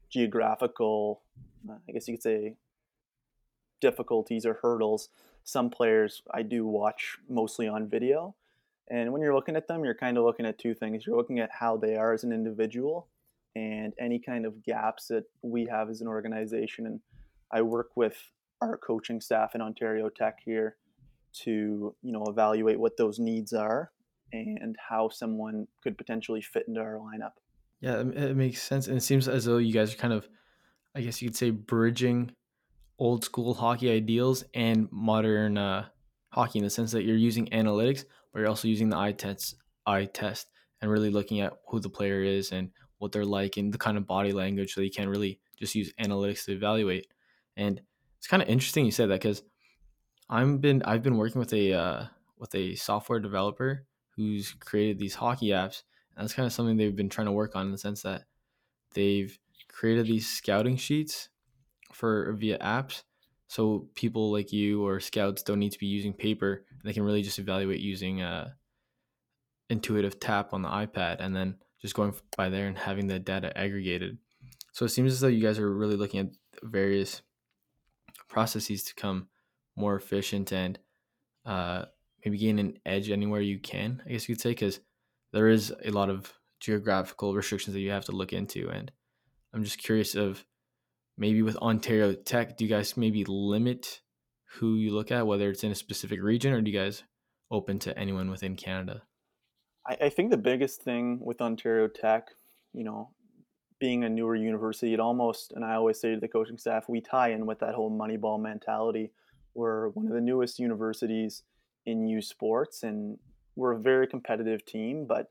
geographical, 0.09 1.21
uh, 1.69 1.75
I 1.87 1.93
guess 1.93 2.09
you 2.09 2.15
could 2.15 2.23
say, 2.23 2.55
difficulties 3.83 4.47
or 4.47 4.55
hurdles, 4.63 5.11
some 5.43 5.69
players 5.69 6.23
I 6.33 6.41
do 6.41 6.65
watch 6.65 7.19
mostly 7.29 7.69
on 7.69 7.87
video. 7.87 8.35
And 8.89 9.13
when 9.13 9.21
you're 9.21 9.35
looking 9.35 9.57
at 9.57 9.69
them, 9.69 9.85
you're 9.85 9.95
kind 9.95 10.17
of 10.17 10.25
looking 10.25 10.47
at 10.47 10.59
two 10.59 10.73
things. 10.73 11.07
You're 11.07 11.19
looking 11.19 11.39
at 11.39 11.51
how 11.51 11.77
they 11.77 11.97
are 11.97 12.15
as 12.15 12.25
an 12.25 12.33
individual 12.33 13.09
and 13.55 13.93
any 14.01 14.19
kind 14.19 14.47
of 14.47 14.63
gaps 14.65 15.09
that 15.09 15.25
we 15.43 15.67
have 15.67 15.91
as 15.91 16.01
an 16.01 16.09
organization. 16.09 16.87
And 16.87 17.01
I 17.53 17.61
work 17.61 17.91
with 17.95 18.17
our 18.63 18.79
coaching 18.79 19.21
staff 19.21 19.55
in 19.55 19.61
Ontario 19.61 20.09
Tech 20.09 20.39
here 20.43 20.77
to, 21.43 21.95
you 22.03 22.13
know, 22.13 22.25
evaluate 22.29 22.79
what 22.79 22.97
those 22.97 23.19
needs 23.19 23.53
are 23.53 23.91
and 24.33 24.77
how 24.89 25.09
someone 25.09 25.67
could 25.83 25.97
potentially 25.97 26.41
fit 26.41 26.65
into 26.67 26.81
our 26.81 26.99
lineup. 26.99 27.33
Yeah, 27.81 28.01
it 28.01 28.37
makes 28.37 28.63
sense. 28.63 28.89
And 28.89 28.97
it 28.97 29.03
seems 29.03 29.29
as 29.29 29.45
though 29.45 29.59
you 29.59 29.73
guys 29.73 29.95
are 29.95 29.97
kind 29.97 30.13
of, 30.13 30.29
I 30.95 31.03
guess 31.03 31.23
you 31.23 31.29
could 31.29 31.37
say, 31.37 31.51
bridging 31.51 32.33
old 32.99 33.25
school 33.25 33.55
hockey 33.55 33.91
ideals 33.91 34.45
and 34.55 34.89
modern 34.91 35.59
uh, 35.59 35.87
hockey 36.31 36.59
in 36.59 36.65
the 36.65 36.71
sense 36.71 36.93
that 36.93 37.05
you're 37.05 37.17
using 37.17 37.47
analytics, 37.47 38.05
but 38.33 38.41
you're 38.41 38.49
also 38.49 38.69
using 38.69 38.89
the 38.89 38.97
eye 38.97 39.13
test, 39.13 39.57
eye 39.87 40.07
test, 40.07 40.49
and 40.81 40.91
really 40.91 41.11
looking 41.11 41.41
at 41.41 41.53
who 41.69 41.79
the 41.79 41.89
player 41.89 42.23
is 42.23 42.51
and 42.53 42.71
what 42.99 43.13
they're 43.13 43.25
like 43.25 43.57
and 43.57 43.73
the 43.73 43.79
kind 43.79 43.97
of 43.97 44.07
body 44.07 44.33
language. 44.33 44.75
So 44.75 44.81
you 44.81 44.91
can't 44.91 45.11
really 45.11 45.39
just 45.59 45.75
use 45.75 45.93
analytics 46.01 46.45
to 46.47 46.53
evaluate. 46.53 47.07
And 47.57 47.81
it's 48.19 48.27
kind 48.27 48.43
of 48.43 48.49
interesting 48.49 48.85
you 48.85 48.91
said 48.91 49.11
that 49.11 49.21
because 49.21 49.43
I'm 50.35 50.59
been 50.59 50.83
I've 50.83 51.03
been 51.03 51.17
working 51.17 51.39
with 51.39 51.53
a 51.53 51.73
uh, 51.73 52.05
with 52.39 52.55
a 52.55 52.75
software 52.75 53.21
developer 53.21 53.87
who's 54.17 54.53
created 54.53 54.99
these 54.99 55.15
hockey 55.15 55.49
apps, 55.49 55.83
and 56.17 56.25
that's 56.25 56.35
kind 56.35 56.47
of 56.47 56.53
something 56.53 56.77
they've 56.77 56.95
been 56.95 57.09
trying 57.09 57.27
to 57.27 57.33
work 57.33 57.55
on 57.55 57.67
in 57.67 57.73
the 57.73 57.79
sense 57.79 58.03
that 58.03 58.25
they've 58.95 59.39
created 59.69 60.07
these 60.07 60.29
scouting 60.29 60.77
sheets 60.77 61.29
for 61.93 62.33
via 62.33 62.59
apps 62.59 63.03
so 63.47 63.89
people 63.95 64.33
like 64.33 64.53
you 64.53 64.85
or 64.85 64.99
scouts 64.99 65.43
don't 65.43 65.59
need 65.59 65.73
to 65.73 65.79
be 65.79 65.87
using 65.87 66.13
paper 66.13 66.65
they 66.85 66.93
can 66.93 67.03
really 67.05 67.23
just 67.23 67.39
evaluate 67.39 67.81
using 67.81 68.21
a 68.21 68.57
intuitive 69.71 70.19
tap 70.21 70.53
on 70.53 70.63
the 70.63 70.69
ipad 70.69 71.17
and 71.21 71.35
then 71.35 71.57
just 71.85 71.95
going 71.95 72.15
by 72.35 72.49
there 72.49 72.67
and 72.67 72.79
having 72.79 73.09
the 73.09 73.19
data 73.19 73.57
aggregated. 73.59 74.17
So 74.73 74.87
it 74.87 74.89
seems 74.89 75.13
as 75.13 75.21
though 75.21 75.29
you 75.29 75.43
guys 75.43 75.59
are 75.59 75.71
really 75.71 75.97
looking 75.97 76.21
at 76.21 76.29
various 76.63 77.21
processes 78.27 78.83
to 78.85 78.95
become 78.95 79.29
more 79.77 79.97
efficient 79.97 80.53
and 80.53 80.79
uh, 81.47 81.85
maybe 82.25 82.39
gain 82.39 82.59
an 82.59 82.79
edge 82.87 83.11
anywhere 83.11 83.41
you 83.41 83.59
can 83.59 84.03
i 84.07 84.11
guess 84.11 84.29
you 84.29 84.35
could 84.35 84.43
say 84.43 84.51
because 84.51 84.81
there 85.33 85.49
is 85.49 85.75
a 85.85 85.91
lot 85.91 86.09
of 86.09 86.33
geographical 86.61 87.35
restrictions 87.35 87.75
that 87.75 87.81
you 87.81 87.91
have 87.91 88.05
to 88.05 88.13
look 88.13 88.33
into 88.33 88.69
and 88.71 88.91
i'm 89.53 89.65
just 89.65 89.79
curious 89.79 90.15
of 90.15 90.45
maybe 91.17 91.43
with 91.43 91.57
Ontario 91.57 92.13
Tech, 92.13 92.57
do 92.57 92.65
you 92.65 92.71
guys 92.71 92.97
maybe 92.97 93.25
limit 93.25 94.01
who 94.57 94.77
you 94.77 94.93
look 94.93 95.11
at, 95.11 95.27
whether 95.27 95.51
it's 95.51 95.65
in 95.65 95.73
a 95.73 95.77
specific 95.77 96.23
region, 96.23 96.53
or 96.53 96.61
do 96.61 96.71
you 96.71 96.79
guys 96.79 97.03
open 97.51 97.79
to 97.81 97.99
anyone 97.99 98.31
within 98.31 98.57
Canada? 98.57 99.03
I, 99.87 99.97
I 100.03 100.09
think 100.09 100.31
the 100.31 100.37
biggest 100.37 100.83
thing 100.83 101.21
with 101.23 101.41
Ontario 101.41 101.89
Tech, 101.89 102.29
you 102.73 102.85
know, 102.85 103.11
being 103.81 104.05
a 104.05 104.09
newer 104.09 104.37
university, 104.37 104.95
it 104.95 105.01
almost, 105.01 105.53
and 105.53 105.65
I 105.65 105.75
always 105.75 106.01
say 106.01 106.15
to 106.15 106.21
the 106.21 106.29
coaching 106.29 106.59
staff, 106.59 106.89
we 106.89 107.01
tie 107.01 107.33
in 107.33 107.47
with 107.47 107.59
that 107.61 107.75
whole 107.75 107.91
Moneyball 107.91 108.41
mentality. 108.41 109.13
We're 109.55 109.89
one 109.89 110.07
of 110.07 110.13
the 110.13 110.21
newest 110.21 110.59
universities 110.59 111.43
in 111.87 112.07
U 112.09 112.21
Sports, 112.21 112.83
and 112.83 113.19
we're 113.57 113.73
a 113.73 113.79
very 113.79 114.07
competitive 114.07 114.65
team, 114.65 115.07
but 115.07 115.29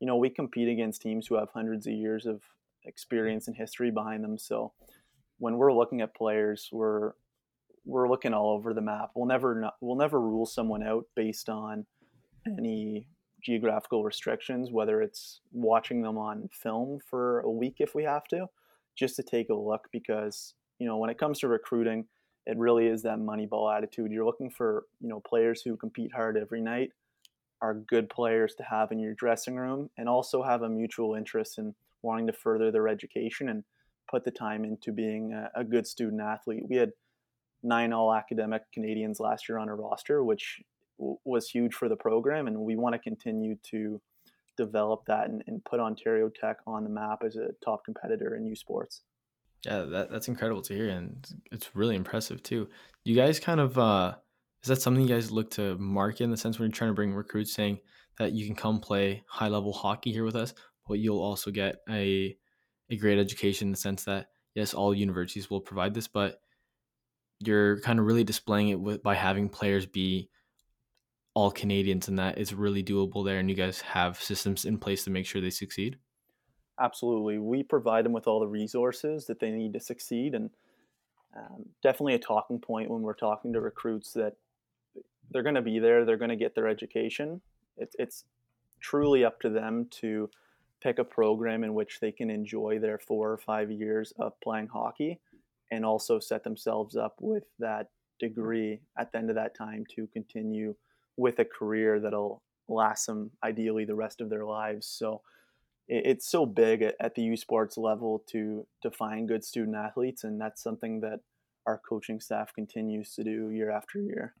you 0.00 0.06
know, 0.06 0.16
we 0.16 0.30
compete 0.30 0.68
against 0.68 1.02
teams 1.02 1.26
who 1.26 1.36
have 1.36 1.48
hundreds 1.54 1.86
of 1.86 1.94
years 1.94 2.26
of 2.26 2.42
experience 2.84 3.48
and 3.48 3.56
history 3.56 3.90
behind 3.90 4.22
them. 4.22 4.38
So 4.38 4.72
when 5.38 5.56
we're 5.56 5.72
looking 5.72 6.00
at 6.00 6.14
players, 6.14 6.68
we're 6.72 7.12
we're 7.84 8.08
looking 8.08 8.34
all 8.34 8.50
over 8.50 8.74
the 8.74 8.80
map. 8.80 9.10
We'll 9.14 9.26
never 9.26 9.70
we'll 9.80 9.96
never 9.96 10.20
rule 10.20 10.46
someone 10.46 10.82
out 10.82 11.04
based 11.14 11.48
on 11.48 11.86
any 12.46 13.06
geographical 13.42 14.02
restrictions, 14.02 14.70
whether 14.72 15.00
it's 15.02 15.40
watching 15.52 16.02
them 16.02 16.18
on 16.18 16.48
film 16.52 16.98
for 17.08 17.40
a 17.40 17.50
week 17.50 17.76
if 17.78 17.94
we 17.94 18.02
have 18.02 18.24
to, 18.28 18.46
just 18.96 19.14
to 19.16 19.22
take 19.22 19.50
a 19.50 19.54
look 19.54 19.88
because 19.92 20.54
you 20.78 20.86
know 20.86 20.96
when 20.96 21.10
it 21.10 21.18
comes 21.18 21.38
to 21.40 21.48
recruiting, 21.48 22.06
it 22.46 22.56
really 22.56 22.86
is 22.86 23.02
that 23.02 23.18
money 23.18 23.46
ball 23.46 23.68
attitude. 23.68 24.12
You're 24.12 24.24
looking 24.24 24.50
for 24.50 24.84
you 25.00 25.08
know 25.08 25.20
players 25.20 25.62
who 25.62 25.76
compete 25.76 26.12
hard 26.14 26.36
every 26.36 26.60
night, 26.60 26.90
are 27.60 27.74
good 27.74 28.08
players 28.08 28.54
to 28.56 28.62
have 28.64 28.92
in 28.92 28.98
your 28.98 29.14
dressing 29.14 29.56
room, 29.56 29.90
and 29.98 30.08
also 30.08 30.42
have 30.42 30.62
a 30.62 30.68
mutual 30.68 31.14
interest 31.14 31.58
in 31.58 31.74
wanting 32.02 32.26
to 32.28 32.32
further 32.32 32.70
their 32.70 32.88
education 32.88 33.48
and 33.48 33.64
put 34.08 34.24
the 34.24 34.30
time 34.30 34.64
into 34.64 34.92
being 34.92 35.32
a, 35.32 35.50
a 35.60 35.64
good 35.64 35.86
student 35.86 36.22
athlete. 36.22 36.62
We 36.68 36.76
had 36.76 36.92
nine 37.62 37.92
all 37.92 38.14
academic 38.14 38.62
Canadians 38.72 39.20
last 39.20 39.48
year 39.48 39.58
on 39.58 39.68
our 39.68 39.76
roster, 39.76 40.22
which 40.22 40.60
w- 40.98 41.18
was 41.24 41.48
huge 41.48 41.74
for 41.74 41.88
the 41.88 41.96
program, 41.96 42.46
and 42.46 42.58
we 42.58 42.76
want 42.76 42.94
to 42.94 42.98
continue 42.98 43.56
to 43.70 44.00
develop 44.56 45.02
that 45.06 45.28
and, 45.28 45.42
and, 45.46 45.62
put 45.64 45.80
Ontario 45.80 46.30
Tech 46.30 46.56
on 46.66 46.82
the 46.82 46.88
map 46.88 47.18
as 47.24 47.36
a 47.36 47.48
top 47.62 47.84
competitor 47.84 48.36
in 48.36 48.46
U 48.46 48.56
Sports. 48.56 49.02
Yeah, 49.66 49.82
that, 49.82 50.12
that's 50.12 50.28
incredible 50.28 50.62
to 50.62 50.74
hear, 50.74 50.88
and 50.88 51.26
it's 51.50 51.74
really 51.74 51.96
impressive 51.96 52.40
too. 52.40 52.68
You 53.02 53.16
guys 53.16 53.40
kind 53.40 53.58
of 53.58 53.76
uh, 53.76 54.14
is 54.62 54.68
that 54.68 54.80
something 54.80 55.02
you 55.02 55.12
guys 55.12 55.32
look 55.32 55.50
to 55.52 55.76
market 55.76 56.22
in 56.22 56.30
the 56.30 56.36
sense 56.36 56.56
when 56.56 56.68
you're 56.68 56.72
trying 56.76 56.90
to 56.90 56.94
bring 56.94 57.12
recruits, 57.12 57.52
saying 57.52 57.80
that 58.18 58.30
you 58.30 58.46
can 58.46 58.54
come 58.54 58.78
play 58.78 59.24
high 59.28 59.48
level 59.48 59.72
hockey 59.72 60.12
here 60.12 60.22
with 60.22 60.36
us, 60.36 60.54
but 60.86 61.00
you'll 61.00 61.20
also 61.20 61.50
get 61.50 61.78
a 61.90 62.36
a 62.90 62.96
great 62.96 63.18
education 63.18 63.66
in 63.68 63.72
the 63.72 63.76
sense 63.76 64.04
that 64.04 64.28
yes, 64.54 64.72
all 64.72 64.94
universities 64.94 65.50
will 65.50 65.60
provide 65.60 65.94
this, 65.94 66.06
but 66.06 66.38
you're 67.40 67.80
kind 67.80 67.98
of 67.98 68.06
really 68.06 68.24
displaying 68.24 68.68
it 68.68 68.80
with, 68.80 69.02
by 69.02 69.16
having 69.16 69.48
players 69.48 69.84
be 69.84 70.30
all 71.34 71.50
Canadians, 71.50 72.06
and 72.06 72.20
that 72.20 72.38
it's 72.38 72.52
really 72.52 72.84
doable 72.84 73.24
there. 73.24 73.40
And 73.40 73.50
you 73.50 73.56
guys 73.56 73.80
have 73.80 74.22
systems 74.22 74.64
in 74.64 74.78
place 74.78 75.02
to 75.04 75.10
make 75.10 75.26
sure 75.26 75.42
they 75.42 75.50
succeed. 75.50 75.98
Absolutely, 76.78 77.38
we 77.38 77.62
provide 77.62 78.04
them 78.04 78.12
with 78.12 78.26
all 78.26 78.40
the 78.40 78.46
resources 78.46 79.26
that 79.26 79.40
they 79.40 79.50
need 79.50 79.72
to 79.72 79.80
succeed, 79.80 80.34
and 80.34 80.50
um, 81.36 81.64
definitely 81.82 82.14
a 82.14 82.18
talking 82.18 82.58
point 82.58 82.90
when 82.90 83.02
we're 83.02 83.14
talking 83.14 83.52
to 83.52 83.60
recruits 83.60 84.12
that 84.12 84.34
they're 85.30 85.42
going 85.42 85.54
to 85.54 85.62
be 85.62 85.78
there, 85.78 86.04
they're 86.04 86.16
going 86.16 86.30
to 86.30 86.36
get 86.36 86.54
their 86.54 86.68
education. 86.68 87.40
It's 87.76 87.96
it's 87.98 88.24
truly 88.80 89.24
up 89.24 89.40
to 89.40 89.48
them 89.48 89.86
to 89.90 90.30
pick 90.82 90.98
a 90.98 91.04
program 91.04 91.64
in 91.64 91.74
which 91.74 92.00
they 92.00 92.12
can 92.12 92.30
enjoy 92.30 92.78
their 92.78 92.98
four 92.98 93.32
or 93.32 93.38
five 93.38 93.70
years 93.70 94.12
of 94.18 94.38
playing 94.40 94.68
hockey 94.68 95.18
and 95.70 95.84
also 95.84 96.18
set 96.18 96.44
themselves 96.44 96.96
up 96.96 97.16
with 97.20 97.44
that 97.58 97.90
degree 98.20 98.80
at 98.98 99.10
the 99.10 99.18
end 99.18 99.30
of 99.30 99.36
that 99.36 99.56
time 99.56 99.84
to 99.94 100.06
continue 100.08 100.74
with 101.16 101.38
a 101.38 101.44
career 101.44 101.98
that'll 101.98 102.42
last 102.68 103.06
them 103.06 103.30
ideally 103.42 103.84
the 103.84 103.94
rest 103.94 104.20
of 104.20 104.30
their 104.30 104.44
lives. 104.44 104.86
So 104.86 105.22
it's 105.88 106.28
so 106.28 106.46
big 106.46 106.82
at, 106.82 107.14
the 107.14 107.22
U 107.22 107.36
Sports 107.36 107.76
level 107.76 108.24
to 108.30 108.66
to 108.82 108.90
find 108.90 109.28
good 109.28 109.44
student 109.44 109.76
athletes, 109.76 110.24
and 110.24 110.40
that's 110.40 110.62
something 110.62 111.00
that 111.00 111.20
our 111.66 111.80
coaching 111.88 112.20
staff 112.20 112.52
continues 112.54 113.14
to 113.14 113.24
do 113.24 113.50
year 113.50 113.70
after 113.70 114.00
year. 114.00 114.34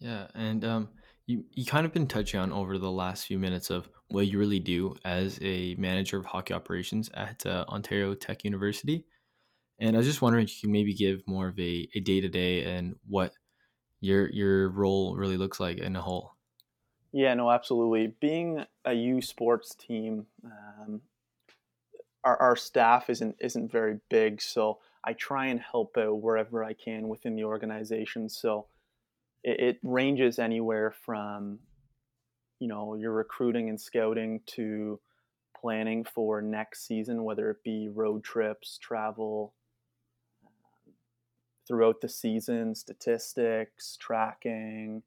Yeah, 0.00 0.28
and 0.34 0.64
um, 0.64 0.88
you 1.26 1.44
you 1.50 1.64
kind 1.64 1.84
of 1.84 1.92
been 1.92 2.06
touching 2.06 2.38
on 2.40 2.52
over 2.52 2.78
the 2.78 2.90
last 2.90 3.26
few 3.26 3.38
minutes 3.38 3.70
of 3.70 3.88
what 4.08 4.28
you 4.28 4.38
really 4.38 4.60
do 4.60 4.94
as 5.04 5.38
a 5.42 5.74
manager 5.76 6.18
of 6.18 6.26
hockey 6.26 6.54
operations 6.54 7.10
at 7.14 7.44
uh, 7.44 7.64
Ontario 7.68 8.14
Tech 8.14 8.44
University, 8.44 9.04
and 9.80 9.96
I 9.96 9.98
was 9.98 10.06
just 10.06 10.22
wondering 10.22 10.44
if 10.44 10.54
you 10.54 10.66
can 10.66 10.72
maybe 10.72 10.94
give 10.94 11.22
more 11.26 11.48
of 11.48 11.58
a 11.58 11.86
day 11.86 12.20
to 12.20 12.28
day 12.28 12.64
and 12.64 12.94
what 13.06 13.32
your 14.00 14.30
your 14.30 14.70
role 14.70 15.16
really 15.16 15.36
looks 15.36 15.58
like 15.58 15.78
in 15.78 15.96
a 15.96 16.00
whole. 16.00 16.37
Yeah, 17.12 17.34
no, 17.34 17.50
absolutely. 17.50 18.08
Being 18.20 18.64
a 18.84 18.92
U 18.92 19.20
Sports 19.22 19.74
team, 19.74 20.26
um, 20.44 21.00
our, 22.24 22.36
our 22.40 22.56
staff 22.56 23.10
isn't 23.10 23.36
isn't 23.40 23.70
very 23.70 24.00
big, 24.08 24.40
so 24.42 24.78
I 25.04 25.12
try 25.12 25.46
and 25.46 25.60
help 25.60 25.96
out 25.96 26.20
wherever 26.20 26.64
I 26.64 26.72
can 26.72 27.08
within 27.08 27.36
the 27.36 27.44
organization. 27.44 28.28
So 28.28 28.66
it, 29.44 29.60
it 29.60 29.78
ranges 29.82 30.38
anywhere 30.38 30.92
from 31.04 31.60
you 32.60 32.68
know 32.68 32.94
your 32.94 33.12
recruiting 33.12 33.68
and 33.68 33.80
scouting 33.80 34.40
to 34.46 35.00
planning 35.60 36.04
for 36.04 36.42
next 36.42 36.86
season 36.86 37.24
whether 37.24 37.50
it 37.50 37.62
be 37.64 37.88
road 37.88 38.22
trips 38.24 38.78
travel 38.78 39.54
um, 40.44 40.92
throughout 41.66 42.00
the 42.00 42.08
season 42.08 42.74
statistics 42.74 43.96
tracking 43.98 45.02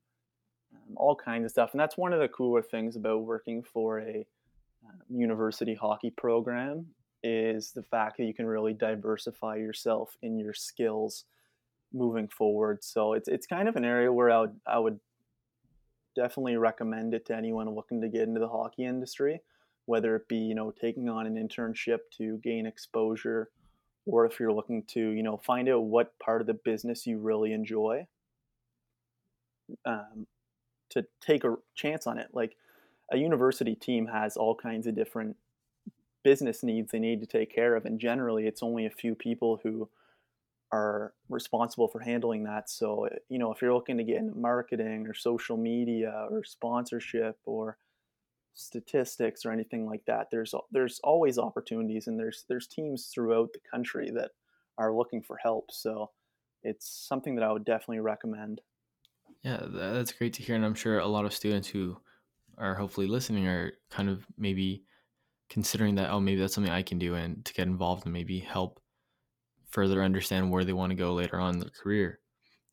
all 0.96 1.16
kinds 1.16 1.46
of 1.46 1.52
stuff 1.52 1.72
and 1.74 1.80
that's 1.80 1.98
one 1.98 2.14
of 2.14 2.20
the 2.20 2.28
cooler 2.28 2.62
things 2.62 2.96
about 2.96 3.24
working 3.24 3.64
for 3.64 4.00
a 4.00 4.26
uh, 4.86 4.98
university 5.10 5.76
hockey 5.76 6.10
program 6.10 6.86
is 7.24 7.72
the 7.72 7.84
fact 7.84 8.18
that 8.18 8.26
you 8.26 8.34
can 8.34 8.46
really 8.46 8.74
diversify 8.74 9.56
yourself 9.56 10.18
in 10.22 10.40
your 10.40 10.54
skills 10.54 11.26
moving 11.94 12.28
forward. 12.28 12.84
So 12.84 13.14
it's 13.14 13.28
it's 13.28 13.46
kind 13.46 13.68
of 13.68 13.76
an 13.76 13.86
area 13.86 14.12
where 14.12 14.32
I 14.32 14.40
would 14.42 14.60
I 14.66 14.80
would 14.80 15.00
definitely 16.16 16.58
recommend 16.58 17.14
it 17.14 17.26
to 17.28 17.36
anyone 17.36 17.74
looking 17.74 18.02
to 18.02 18.10
get 18.10 18.24
into 18.24 18.40
the 18.40 18.50
hockey 18.50 18.86
industry, 18.86 19.42
whether 19.86 20.16
it 20.16 20.28
be 20.28 20.38
you 20.38 20.56
know 20.56 20.72
taking 20.72 21.10
on 21.10 21.28
an 21.28 21.36
internship 21.36 22.00
to 22.18 22.40
gain 22.44 22.66
exposure, 22.66 23.50
or 24.06 24.26
if 24.26 24.40
you're 24.40 24.54
looking 24.54 24.84
to 24.94 25.00
you 25.00 25.24
know 25.24 25.38
find 25.38 25.70
out 25.70 25.84
what 25.84 26.18
part 26.20 26.42
of 26.42 26.48
the 26.48 26.54
business 26.66 27.06
you 27.06 27.20
really 27.20 27.54
enjoy. 27.54 28.06
Um, 29.86 30.28
to 30.92 31.06
take 31.22 31.44
a 31.44 31.58
chance 31.76 32.08
on 32.08 32.18
it, 32.20 32.30
like 32.34 32.58
a 33.12 33.18
university 33.18 33.76
team 33.76 34.08
has 34.08 34.38
all 34.38 34.56
kinds 34.56 34.88
of 34.88 34.96
different 34.96 35.38
business 36.24 36.64
needs 36.64 36.92
they 36.92 37.00
need 37.00 37.22
to 37.22 37.28
take 37.28 37.54
care 37.54 37.76
of, 37.76 37.86
and 37.86 38.00
generally 38.00 38.48
it's 38.48 38.64
only 38.64 38.86
a 38.86 38.92
few 38.92 39.16
people 39.16 39.60
who 39.64 39.90
are 40.72 41.14
responsible 41.30 41.88
for 41.88 42.00
handling 42.00 42.44
that. 42.44 42.70
So, 42.70 43.10
you 43.30 43.40
know, 43.40 43.52
if 43.52 43.62
you're 43.62 43.74
looking 43.74 43.98
to 43.98 44.04
get 44.04 44.18
into 44.18 44.38
marketing 44.38 45.08
or 45.08 45.14
social 45.14 45.58
media 45.58 46.28
or 46.32 46.44
sponsorship 46.46 47.38
or 47.46 47.78
statistics 48.54 49.46
or 49.46 49.52
anything 49.52 49.86
like 49.86 50.06
that, 50.06 50.30
there's 50.32 50.54
there's 50.72 51.00
always 51.04 51.38
opportunities, 51.40 52.08
and 52.08 52.20
there's 52.20 52.46
there's 52.50 52.68
teams 52.68 53.08
throughout 53.08 53.54
the 53.54 53.60
country 53.72 54.12
that 54.12 54.32
are 54.78 54.94
looking 54.94 55.22
for 55.22 55.38
help. 55.38 55.72
So, 55.72 56.12
it's 56.64 56.88
something 56.88 57.36
that 57.36 57.44
I 57.44 57.52
would 57.52 57.66
definitely 57.66 58.00
recommend. 58.02 58.62
Yeah, 59.44 59.64
that's 59.68 60.12
great 60.12 60.34
to 60.34 60.44
hear, 60.44 60.56
and 60.56 60.66
I'm 60.66 60.76
sure 60.76 61.00
a 61.00 61.08
lot 61.08 61.26
of 61.26 61.34
students 61.34 61.68
who 61.68 61.98
are 62.58 62.76
hopefully 62.76 63.08
listening 63.08 63.48
are 63.48 63.74
kind 63.90 64.10
of 64.10 64.26
maybe 64.38 64.84
considering 65.50 65.96
that 65.96 66.12
oh 66.12 66.20
maybe 66.20 66.40
that's 66.40 66.54
something 66.54 66.72
I 66.72 66.84
can 66.84 67.00
do 67.00 67.16
and 67.16 67.44
to 67.44 67.54
get 67.54 67.68
involved 67.68 68.06
and 68.06 68.14
maybe 68.14 68.40
help 68.40 68.80
further 69.70 70.04
understand 70.04 70.52
where 70.52 70.64
they 70.64 70.74
want 70.74 70.92
to 70.92 70.96
go 70.96 71.14
later 71.14 71.40
on 71.40 71.56
in 71.56 71.60
their 71.60 71.70
career. 71.70 72.20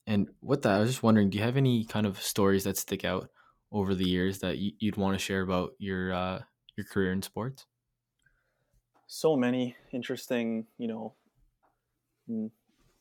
And 0.06 0.28
with 0.42 0.62
that, 0.62 0.74
I 0.74 0.80
was 0.80 0.90
just 0.90 1.02
wondering, 1.02 1.30
do 1.30 1.38
you 1.38 1.44
have 1.44 1.56
any 1.56 1.84
kind 1.84 2.06
of 2.06 2.20
stories 2.22 2.64
that 2.64 2.76
stick 2.76 3.04
out 3.04 3.30
over 3.72 3.94
the 3.94 4.08
years 4.08 4.40
that 4.40 4.58
you'd 4.58 4.96
want 4.96 5.18
to 5.18 5.24
share 5.24 5.42
about 5.42 5.72
your 5.78 6.12
uh, 6.12 6.40
your 6.76 6.86
career 6.86 7.12
in 7.12 7.22
sports? 7.22 7.66
so 9.08 9.36
many 9.36 9.74
interesting, 9.90 10.66
you 10.76 10.86
know, 10.86 11.14
mm, 12.30 12.50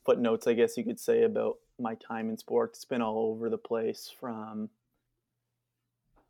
footnotes, 0.04 0.46
I 0.46 0.54
guess 0.54 0.76
you 0.76 0.84
could 0.84 0.98
say, 0.98 1.22
about 1.22 1.58
my 1.78 1.94
time 1.94 2.28
in 2.28 2.36
sports. 2.36 2.78
It's 2.78 2.84
been 2.84 3.02
all 3.02 3.30
over 3.30 3.48
the 3.48 3.58
place 3.58 4.12
from, 4.20 4.68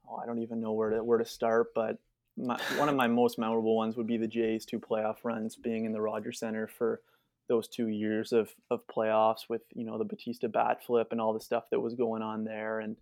oh, 0.09 0.17
I 0.17 0.27
don't 0.27 0.43
even 0.43 0.61
know 0.61 0.73
where 0.73 0.91
to, 0.91 1.05
where 1.05 1.19
to 1.19 1.25
start, 1.25 1.75
but 1.75 1.99
my, 2.37 2.61
one 2.77 2.89
of 2.89 2.95
my 2.95 3.09
most 3.09 3.39
memorable 3.39 3.77
ones 3.77 3.97
would 3.97 4.07
be 4.07 4.17
the 4.17 4.29
Jays 4.29 4.65
two 4.65 4.79
playoff 4.79 5.17
runs, 5.25 5.57
being 5.57 5.85
in 5.85 5.93
the 5.93 6.01
Rogers 6.01 6.39
Center 6.39 6.67
for 6.67 7.01
those 7.49 7.67
two 7.67 7.89
years 7.89 8.33
of, 8.33 8.51
of 8.71 8.87
playoffs 8.87 9.49
with, 9.49 9.63
you 9.75 9.85
know, 9.85 9.99
the 9.99 10.05
Bautista 10.05 10.49
bat 10.49 10.85
flip 10.85 11.09
and 11.11 11.21
all 11.21 11.33
the 11.33 11.41
stuff 11.41 11.65
that 11.71 11.81
was 11.81 11.95
going 11.95 12.23
on 12.23 12.45
there. 12.45 12.79
And 12.79 12.97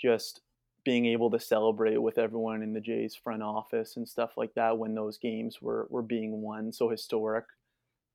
just 0.00 0.40
being 0.84 1.06
able 1.06 1.30
to 1.30 1.38
celebrate 1.38 2.00
with 2.00 2.18
everyone 2.18 2.62
in 2.62 2.72
the 2.72 2.80
Jays 2.80 3.14
front 3.14 3.42
office 3.42 3.96
and 3.96 4.08
stuff 4.08 4.30
like 4.36 4.54
that 4.54 4.78
when 4.78 4.94
those 4.94 5.18
games 5.18 5.60
were, 5.60 5.86
were 5.90 6.02
being 6.02 6.42
won. 6.42 6.72
So 6.72 6.88
historic. 6.88 7.44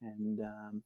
And, 0.01 0.39
um, 0.39 0.83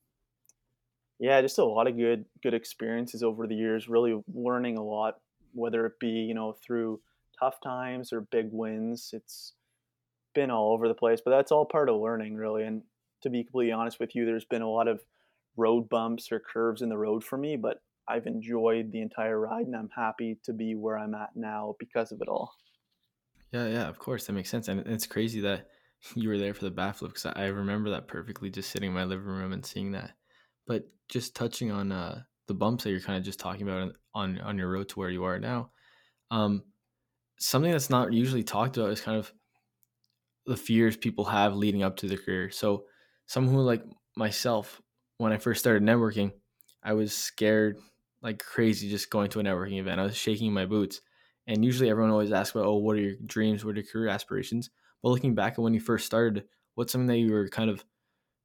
yeah, 1.21 1.39
just 1.39 1.59
a 1.59 1.63
lot 1.63 1.85
of 1.85 1.95
good, 1.95 2.25
good 2.41 2.55
experiences 2.55 3.21
over 3.21 3.45
the 3.45 3.55
years, 3.55 3.87
really 3.87 4.19
learning 4.33 4.77
a 4.77 4.83
lot, 4.83 5.19
whether 5.53 5.85
it 5.85 5.99
be, 5.99 6.07
you 6.07 6.33
know, 6.33 6.53
through 6.65 6.99
tough 7.39 7.61
times 7.63 8.11
or 8.11 8.21
big 8.21 8.47
wins. 8.51 9.11
It's 9.13 9.53
been 10.33 10.49
all 10.49 10.73
over 10.73 10.87
the 10.87 10.95
place, 10.95 11.21
but 11.23 11.29
that's 11.29 11.51
all 11.51 11.63
part 11.63 11.89
of 11.89 12.01
learning, 12.01 12.33
really. 12.33 12.63
And 12.63 12.81
to 13.21 13.29
be 13.29 13.43
completely 13.43 13.71
honest 13.71 13.99
with 13.99 14.15
you, 14.15 14.25
there's 14.25 14.45
been 14.45 14.63
a 14.63 14.69
lot 14.69 14.87
of 14.87 14.99
road 15.55 15.87
bumps 15.89 16.31
or 16.31 16.39
curves 16.39 16.81
in 16.81 16.89
the 16.89 16.97
road 16.97 17.23
for 17.23 17.37
me, 17.37 17.55
but 17.55 17.83
I've 18.09 18.25
enjoyed 18.25 18.91
the 18.91 19.01
entire 19.01 19.39
ride 19.39 19.67
and 19.67 19.75
I'm 19.75 19.91
happy 19.95 20.39
to 20.45 20.53
be 20.53 20.73
where 20.73 20.97
I'm 20.97 21.13
at 21.13 21.35
now 21.35 21.75
because 21.77 22.11
of 22.11 22.19
it 22.23 22.29
all. 22.29 22.51
Yeah, 23.51 23.67
yeah, 23.67 23.87
of 23.87 23.99
course. 23.99 24.25
That 24.25 24.33
makes 24.33 24.49
sense. 24.49 24.69
And 24.69 24.79
it's 24.87 25.05
crazy 25.05 25.41
that 25.41 25.67
you 26.15 26.29
were 26.29 26.39
there 26.39 26.55
for 26.55 26.63
the 26.63 26.71
bat 26.71 26.95
flip 26.95 27.13
because 27.13 27.31
I 27.35 27.45
remember 27.45 27.91
that 27.91 28.07
perfectly 28.07 28.49
just 28.49 28.71
sitting 28.71 28.89
in 28.89 28.95
my 28.95 29.03
living 29.03 29.27
room 29.27 29.53
and 29.53 29.63
seeing 29.63 29.91
that. 29.91 30.13
But 30.67 30.83
just 31.09 31.35
touching 31.35 31.71
on 31.71 31.91
uh, 31.91 32.21
the 32.47 32.53
bumps 32.53 32.83
that 32.83 32.91
you're 32.91 32.99
kind 32.99 33.17
of 33.17 33.23
just 33.23 33.39
talking 33.39 33.63
about 33.67 33.93
on, 34.13 34.39
on 34.39 34.57
your 34.57 34.71
road 34.71 34.89
to 34.89 34.99
where 34.99 35.09
you 35.09 35.23
are 35.23 35.39
now, 35.39 35.71
um, 36.29 36.63
something 37.39 37.71
that's 37.71 37.89
not 37.89 38.13
usually 38.13 38.43
talked 38.43 38.77
about 38.77 38.91
is 38.91 39.01
kind 39.01 39.17
of 39.17 39.31
the 40.45 40.57
fears 40.57 40.97
people 40.97 41.25
have 41.25 41.55
leading 41.55 41.83
up 41.83 41.97
to 41.97 42.07
their 42.07 42.17
career. 42.17 42.49
So, 42.49 42.85
someone 43.25 43.65
like 43.65 43.83
myself, 44.15 44.81
when 45.17 45.31
I 45.31 45.37
first 45.37 45.59
started 45.59 45.83
networking, 45.83 46.31
I 46.83 46.93
was 46.93 47.15
scared 47.15 47.77
like 48.21 48.43
crazy 48.43 48.89
just 48.89 49.09
going 49.09 49.29
to 49.31 49.39
a 49.39 49.43
networking 49.43 49.79
event. 49.79 49.99
I 49.99 50.03
was 50.03 50.15
shaking 50.15 50.53
my 50.53 50.65
boots. 50.65 51.01
And 51.47 51.65
usually 51.65 51.89
everyone 51.89 52.11
always 52.11 52.31
asks 52.31 52.55
about, 52.55 52.67
oh, 52.67 52.75
what 52.75 52.95
are 52.95 53.01
your 53.01 53.15
dreams? 53.25 53.65
What 53.65 53.71
are 53.71 53.79
your 53.79 53.89
career 53.91 54.09
aspirations? 54.09 54.69
But 55.01 55.09
looking 55.09 55.33
back 55.33 55.53
at 55.53 55.59
when 55.59 55.73
you 55.73 55.79
first 55.79 56.05
started, 56.05 56.45
what's 56.75 56.91
something 56.91 57.07
that 57.07 57.17
you 57.17 57.31
were 57.31 57.49
kind 57.49 57.69
of 57.69 57.83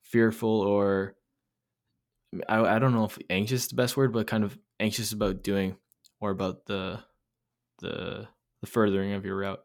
fearful 0.03 0.61
or 0.61 1.16
I, 2.49 2.61
I 2.61 2.79
don't 2.79 2.95
know 2.95 3.05
if 3.05 3.19
anxious 3.31 3.65
is 3.65 3.69
the 3.69 3.77
best 3.77 3.97
word, 3.97 4.13
but 4.13 4.27
kind 4.27 4.45
of 4.45 4.59
anxious 4.81 5.13
about 5.13 5.43
doing 5.43 5.77
or 6.21 6.31
about 6.31 6.67
the 6.67 7.01
the 7.81 8.29
the 8.61 8.67
furthering 8.67 9.13
of 9.13 9.25
your 9.25 9.37
route? 9.37 9.63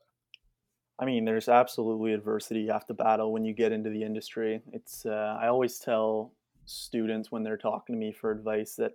I 0.99 1.05
mean, 1.05 1.25
there's 1.25 1.49
absolutely 1.49 2.13
adversity 2.13 2.61
you 2.61 2.71
have 2.71 2.85
to 2.87 2.93
battle 2.93 3.31
when 3.31 3.43
you 3.43 3.53
get 3.53 3.71
into 3.71 3.89
the 3.89 4.03
industry. 4.03 4.61
It's 4.71 5.05
uh, 5.05 5.37
I 5.41 5.47
always 5.47 5.79
tell 5.79 6.33
students 6.65 7.31
when 7.31 7.43
they're 7.43 7.57
talking 7.57 7.95
to 7.95 7.99
me 7.99 8.11
for 8.11 8.31
advice 8.31 8.75
that 8.75 8.91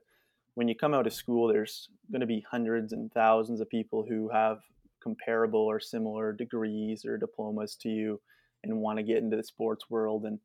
when 0.54 0.68
you 0.68 0.74
come 0.74 0.94
out 0.94 1.06
of 1.06 1.12
school, 1.12 1.48
there's 1.48 1.88
going 2.10 2.20
to 2.20 2.26
be 2.26 2.46
hundreds 2.48 2.92
and 2.92 3.12
thousands 3.12 3.60
of 3.60 3.68
people 3.68 4.06
who 4.08 4.28
have 4.28 4.60
comparable 5.02 5.60
or 5.60 5.80
similar 5.80 6.32
degrees 6.32 7.04
or 7.04 7.18
diplomas 7.18 7.76
to 7.76 7.88
you 7.88 8.20
and 8.62 8.76
want 8.78 8.98
to 8.98 9.02
get 9.02 9.18
into 9.18 9.36
the 9.36 9.42
sports 9.42 9.90
world 9.90 10.24
and 10.24 10.38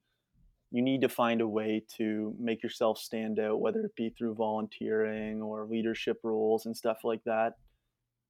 you 0.71 0.81
need 0.81 1.01
to 1.01 1.09
find 1.09 1.41
a 1.41 1.47
way 1.47 1.83
to 1.97 2.33
make 2.39 2.63
yourself 2.63 2.97
stand 2.97 3.39
out 3.39 3.59
whether 3.59 3.81
it 3.81 3.95
be 3.95 4.09
through 4.09 4.33
volunteering 4.33 5.41
or 5.41 5.65
leadership 5.65 6.19
roles 6.23 6.65
and 6.65 6.75
stuff 6.75 6.99
like 7.03 7.23
that 7.25 7.57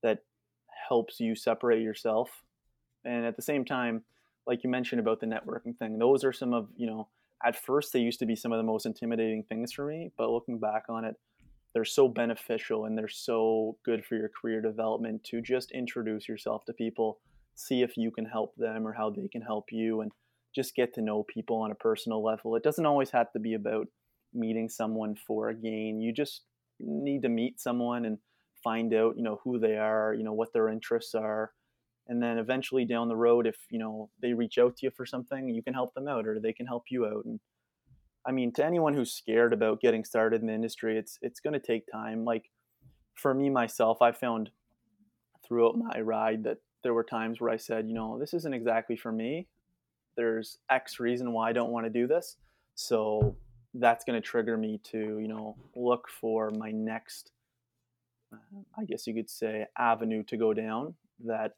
that 0.01 0.19
helps 0.89 1.19
you 1.19 1.36
separate 1.36 1.84
yourself. 1.84 2.43
And 3.06 3.25
at 3.25 3.36
the 3.36 3.41
same 3.43 3.63
time 3.63 4.04
like 4.47 4.63
you 4.63 4.69
mentioned 4.69 4.99
about 4.99 5.19
the 5.19 5.25
networking 5.25 5.77
thing 5.77 5.97
those 5.97 6.23
are 6.23 6.34
some 6.34 6.54
of 6.54 6.67
you 6.75 6.88
know 6.88 7.08
at 7.45 7.56
first 7.56 7.93
they 7.93 7.99
used 7.99 8.19
to 8.19 8.25
be 8.25 8.36
some 8.36 8.51
of 8.51 8.58
the 8.58 8.63
most 8.63 8.86
intimidating 8.86 9.43
things 9.43 9.71
for 9.71 9.86
me 9.86 10.12
but 10.17 10.30
looking 10.30 10.60
back 10.60 10.84
on 10.89 11.06
it 11.06 11.15
they're 11.73 11.86
so 11.86 12.08
beneficial 12.08 12.86
and 12.86 12.97
they're 12.97 13.08
so 13.08 13.77
good 13.86 14.04
for 14.06 14.15
your 14.15 14.30
career 14.30 14.62
development 14.62 15.23
to 15.23 15.41
just 15.41 15.71
introduce 15.71 16.27
yourself 16.27 16.65
to 16.65 16.73
people 16.73 17.19
see 17.56 17.82
if 17.82 17.97
you 17.97 18.12
can 18.12 18.25
help 18.25 18.56
them 18.56 18.88
or 18.88 18.93
how 18.93 19.10
they 19.10 19.27
can 19.27 19.41
help 19.41 19.65
you 19.71 20.01
and 20.01 20.12
just 20.54 20.76
get 20.76 20.94
to 20.94 21.02
know 21.02 21.24
people 21.24 21.58
on 21.58 21.72
a 21.72 21.76
personal 21.76 22.24
level. 22.24 22.56
It 22.56 22.64
doesn't 22.64 22.86
always 22.86 23.12
have 23.12 23.32
to 23.34 23.40
be 23.40 23.54
about 23.54 23.88
meeting 24.34 24.70
someone 24.70 25.16
for 25.16 25.50
a 25.50 25.56
gain. 25.56 26.02
You 26.02 26.14
just 26.14 26.44
need 26.80 27.22
to 27.24 27.30
meet 27.30 27.60
someone 27.60 28.06
and 28.06 28.18
find 28.64 28.94
out 28.94 29.18
you 29.18 29.24
know 29.24 29.40
who 29.44 29.58
they 29.58 29.76
are 29.76 30.14
you 30.16 30.24
know 30.24 30.34
what 30.34 30.54
their 30.54 30.70
interests 30.70 31.16
are. 31.16 31.52
And 32.08 32.22
then 32.22 32.38
eventually 32.38 32.86
down 32.86 33.08
the 33.08 33.16
road 33.16 33.48
if 33.48 33.56
you 33.70 33.80
know 33.80 34.10
they 34.22 34.34
reach 34.34 34.58
out 34.58 34.78
to 34.78 34.86
you 34.88 34.92
for 34.92 35.06
something 35.06 35.50
you 35.50 35.64
can 35.64 35.74
help 35.74 35.94
them 35.94 36.08
out 36.08 36.28
or 36.28 36.40
they 36.40 36.54
can 36.54 36.66
help 36.66 36.84
you 36.90 37.06
out. 37.06 37.26
And 37.26 37.40
i 38.26 38.32
mean 38.32 38.52
to 38.54 38.66
anyone 38.66 38.94
who's 38.94 39.14
scared 39.14 39.54
about 39.54 39.82
getting 39.82 40.04
started 40.04 40.42
in 40.42 40.48
the 40.48 40.54
industry 40.54 40.98
it's 40.98 41.18
it's 41.22 41.40
going 41.40 41.54
to 41.54 41.60
take 41.60 41.86
time. 41.92 42.26
Like 42.26 42.50
for 43.16 43.34
me 43.34 43.50
myself 43.50 44.02
i 44.02 44.12
found 44.12 44.50
throughout 45.46 45.78
my 45.78 46.00
ride 46.00 46.44
that 46.44 46.58
there 46.84 46.94
were 46.94 47.04
times 47.04 47.40
where 47.40 47.52
i 47.52 47.58
said 47.58 47.88
you 47.88 47.94
know 47.94 48.18
this 48.18 48.34
isn't 48.34 48.54
exactly 48.54 48.96
for 48.96 49.12
me 49.12 49.48
there's 50.22 50.58
x 50.70 51.00
reason 51.00 51.32
why 51.32 51.50
i 51.50 51.54
don't 51.54 51.72
want 51.72 51.86
to 51.86 51.90
do 51.90 52.06
this 52.08 52.38
so 52.76 53.36
that's 53.76 54.04
going 54.06 54.20
to 54.20 54.26
trigger 54.26 54.58
me 54.58 54.80
to 54.84 55.20
you 55.20 55.28
know 55.28 55.56
look 55.76 56.08
for 56.10 56.52
my 56.52 56.72
next 56.72 57.32
uh, 58.34 58.60
i 58.78 58.86
guess 58.86 59.08
you 59.08 59.14
could 59.14 59.30
say 59.30 59.66
avenue 59.78 60.24
to 60.24 60.38
go 60.38 60.54
down 60.54 60.94
that 61.24 61.56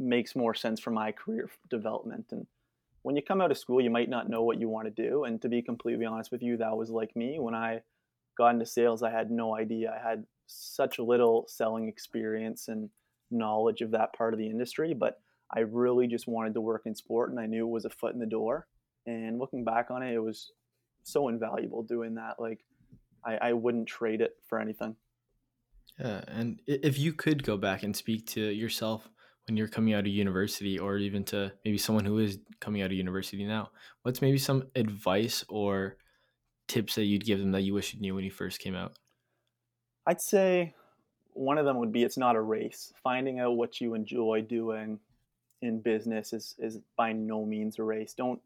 makes 0.00 0.34
more 0.34 0.54
sense 0.54 0.80
for 0.80 0.90
my 0.90 1.12
career 1.12 1.48
development. 1.68 2.26
And 2.32 2.46
when 3.02 3.14
you 3.14 3.22
come 3.22 3.40
out 3.40 3.50
of 3.50 3.58
school, 3.58 3.80
you 3.80 3.90
might 3.90 4.08
not 4.08 4.28
know 4.28 4.42
what 4.42 4.58
you 4.58 4.68
want 4.68 4.86
to 4.94 5.02
do. 5.08 5.24
And 5.24 5.40
to 5.42 5.48
be 5.48 5.62
completely 5.62 6.06
honest 6.06 6.32
with 6.32 6.42
you, 6.42 6.56
that 6.56 6.76
was 6.76 6.90
like 6.90 7.14
me. 7.14 7.38
When 7.38 7.54
I 7.54 7.82
got 8.36 8.54
into 8.54 8.66
sales, 8.66 9.02
I 9.02 9.10
had 9.10 9.30
no 9.30 9.54
idea. 9.54 9.94
I 9.94 10.08
had 10.08 10.24
such 10.46 10.98
little 10.98 11.44
selling 11.48 11.86
experience 11.86 12.68
and 12.68 12.88
knowledge 13.30 13.82
of 13.82 13.92
that 13.92 14.14
part 14.14 14.32
of 14.32 14.38
the 14.38 14.48
industry, 14.48 14.94
but 14.94 15.20
I 15.54 15.60
really 15.60 16.06
just 16.06 16.28
wanted 16.28 16.54
to 16.54 16.60
work 16.60 16.82
in 16.86 16.94
sport 16.94 17.30
and 17.30 17.40
I 17.40 17.46
knew 17.46 17.66
it 17.66 17.70
was 17.70 17.84
a 17.84 17.90
foot 17.90 18.14
in 18.14 18.20
the 18.20 18.26
door. 18.26 18.66
And 19.06 19.38
looking 19.38 19.64
back 19.64 19.90
on 19.90 20.02
it, 20.02 20.14
it 20.14 20.20
was 20.20 20.52
so 21.02 21.28
invaluable 21.28 21.82
doing 21.82 22.14
that. 22.14 22.36
Like, 22.38 22.60
I, 23.24 23.36
I 23.36 23.52
wouldn't 23.52 23.88
trade 23.88 24.20
it 24.20 24.36
for 24.48 24.60
anything. 24.60 24.96
Yeah. 25.98 26.22
And 26.28 26.60
if 26.66 26.98
you 26.98 27.12
could 27.12 27.42
go 27.42 27.56
back 27.56 27.82
and 27.82 27.94
speak 27.94 28.26
to 28.28 28.40
yourself 28.40 29.08
when 29.46 29.56
you're 29.56 29.68
coming 29.68 29.94
out 29.94 30.00
of 30.00 30.06
university 30.06 30.78
or 30.78 30.96
even 30.98 31.24
to 31.24 31.52
maybe 31.64 31.76
someone 31.76 32.04
who 32.04 32.18
is 32.18 32.38
coming 32.60 32.82
out 32.82 32.86
of 32.86 32.92
university 32.92 33.44
now 33.44 33.70
what's 34.02 34.22
maybe 34.22 34.38
some 34.38 34.62
advice 34.76 35.44
or 35.48 35.96
tips 36.68 36.94
that 36.94 37.04
you'd 37.04 37.24
give 37.24 37.40
them 37.40 37.50
that 37.50 37.62
you 37.62 37.74
wish 37.74 37.92
you 37.92 38.00
knew 38.00 38.14
when 38.14 38.22
you 38.22 38.30
first 38.30 38.60
came 38.60 38.76
out 38.76 38.92
i'd 40.06 40.22
say 40.22 40.72
one 41.32 41.58
of 41.58 41.64
them 41.64 41.78
would 41.78 41.90
be 41.90 42.04
it's 42.04 42.16
not 42.16 42.36
a 42.36 42.40
race 42.40 42.92
finding 43.02 43.40
out 43.40 43.56
what 43.56 43.80
you 43.80 43.94
enjoy 43.94 44.40
doing 44.40 45.00
in 45.62 45.80
business 45.80 46.32
is, 46.32 46.54
is 46.58 46.78
by 46.96 47.12
no 47.12 47.44
means 47.44 47.78
a 47.78 47.82
race 47.82 48.14
don't 48.14 48.40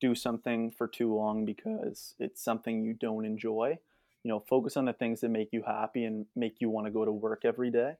do 0.00 0.14
something 0.14 0.70
for 0.70 0.88
too 0.88 1.14
long 1.14 1.44
because 1.44 2.14
it's 2.18 2.42
something 2.42 2.82
you 2.82 2.92
don't 2.94 3.24
enjoy 3.24 3.78
you 4.24 4.28
know 4.28 4.40
focus 4.48 4.76
on 4.76 4.84
the 4.84 4.92
things 4.92 5.20
that 5.20 5.28
make 5.28 5.48
you 5.52 5.62
happy 5.66 6.04
and 6.04 6.26
make 6.34 6.60
you 6.60 6.68
want 6.68 6.86
to 6.86 6.90
go 6.90 7.04
to 7.04 7.12
work 7.12 7.42
every 7.44 7.70
day 7.70 7.94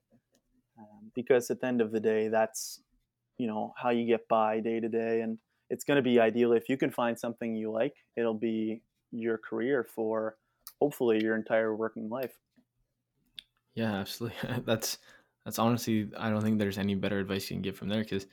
um, 0.79 1.11
because 1.14 1.51
at 1.51 1.61
the 1.61 1.66
end 1.66 1.81
of 1.81 1.92
the 1.92 2.01
day, 2.01 2.29
that's 2.29 2.81
you 3.38 3.46
know 3.46 3.75
how 3.77 3.90
you 3.90 4.07
get 4.07 4.29
by 4.29 4.61
day 4.61 4.81
to 4.81 4.88
day, 4.88 5.20
and 5.20 5.38
it's 5.70 5.85
going 5.85 5.96
to 5.96 6.03
be 6.03 6.20
ideal 6.20 6.53
if 6.53 6.68
you 6.68 6.77
can 6.77 6.90
find 6.90 7.18
something 7.18 7.55
you 7.55 7.70
like. 7.70 7.94
It'll 8.16 8.35
be 8.35 8.83
your 9.11 9.38
career 9.38 9.85
for 9.85 10.37
hopefully 10.81 11.22
your 11.22 11.37
entire 11.37 11.75
working 11.75 12.09
life. 12.09 12.33
Yeah, 13.75 13.94
absolutely. 13.94 14.38
that's 14.64 14.98
that's 15.44 15.59
honestly, 15.59 16.11
I 16.16 16.31
don't 16.31 16.42
think 16.42 16.59
there's 16.59 16.79
any 16.79 16.94
better 16.94 17.18
advice 17.18 17.51
you 17.51 17.57
can 17.57 17.62
get 17.62 17.77
from 17.77 17.88
there 17.88 18.03
because 18.03 18.27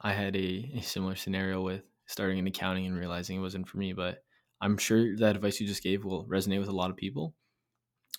I 0.00 0.12
had 0.12 0.36
a, 0.36 0.72
a 0.76 0.80
similar 0.80 1.16
scenario 1.16 1.60
with 1.60 1.82
starting 2.06 2.38
in 2.38 2.46
accounting 2.46 2.86
and 2.86 2.98
realizing 2.98 3.36
it 3.36 3.40
wasn't 3.40 3.68
for 3.68 3.78
me. 3.78 3.92
But 3.92 4.22
I'm 4.60 4.78
sure 4.78 5.16
that 5.16 5.36
advice 5.36 5.60
you 5.60 5.66
just 5.66 5.82
gave 5.82 6.04
will 6.04 6.26
resonate 6.26 6.60
with 6.60 6.68
a 6.68 6.72
lot 6.72 6.90
of 6.90 6.96
people. 6.96 7.34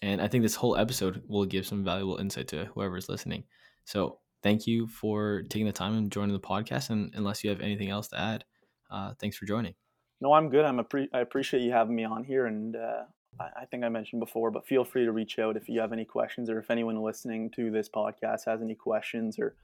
And 0.01 0.21
I 0.21 0.27
think 0.27 0.43
this 0.43 0.55
whole 0.55 0.77
episode 0.77 1.23
will 1.27 1.45
give 1.45 1.65
some 1.65 1.83
valuable 1.83 2.17
insight 2.17 2.47
to 2.49 2.65
whoever's 2.73 3.09
listening. 3.09 3.43
So 3.85 4.19
thank 4.43 4.65
you 4.65 4.87
for 4.87 5.43
taking 5.49 5.65
the 5.65 5.73
time 5.73 5.97
and 5.97 6.11
joining 6.11 6.33
the 6.33 6.39
podcast. 6.39 6.89
And 6.89 7.13
unless 7.15 7.43
you 7.43 7.49
have 7.49 7.59
anything 7.59 7.89
else 7.89 8.07
to 8.09 8.19
add, 8.19 8.45
uh, 8.89 9.13
thanks 9.19 9.37
for 9.37 9.45
joining. 9.45 9.75
No, 10.21 10.33
I'm 10.33 10.49
good. 10.49 10.65
I'm 10.65 10.79
I 11.13 11.19
appreciate 11.19 11.61
you 11.63 11.71
having 11.71 11.95
me 11.95 12.03
on 12.03 12.23
here. 12.23 12.45
And 12.45 12.75
uh, 12.75 13.03
I-, 13.39 13.61
I 13.61 13.65
think 13.65 13.83
I 13.83 13.89
mentioned 13.89 14.19
before, 14.19 14.51
but 14.51 14.67
feel 14.67 14.85
free 14.85 15.05
to 15.05 15.11
reach 15.11 15.39
out 15.39 15.57
if 15.57 15.67
you 15.67 15.79
have 15.81 15.91
any 15.91 16.05
questions 16.05 16.49
or 16.49 16.59
if 16.59 16.71
anyone 16.71 17.01
listening 17.01 17.51
to 17.55 17.71
this 17.71 17.89
podcast 17.89 18.45
has 18.45 18.61
any 18.61 18.75
questions 18.75 19.39
or 19.39 19.55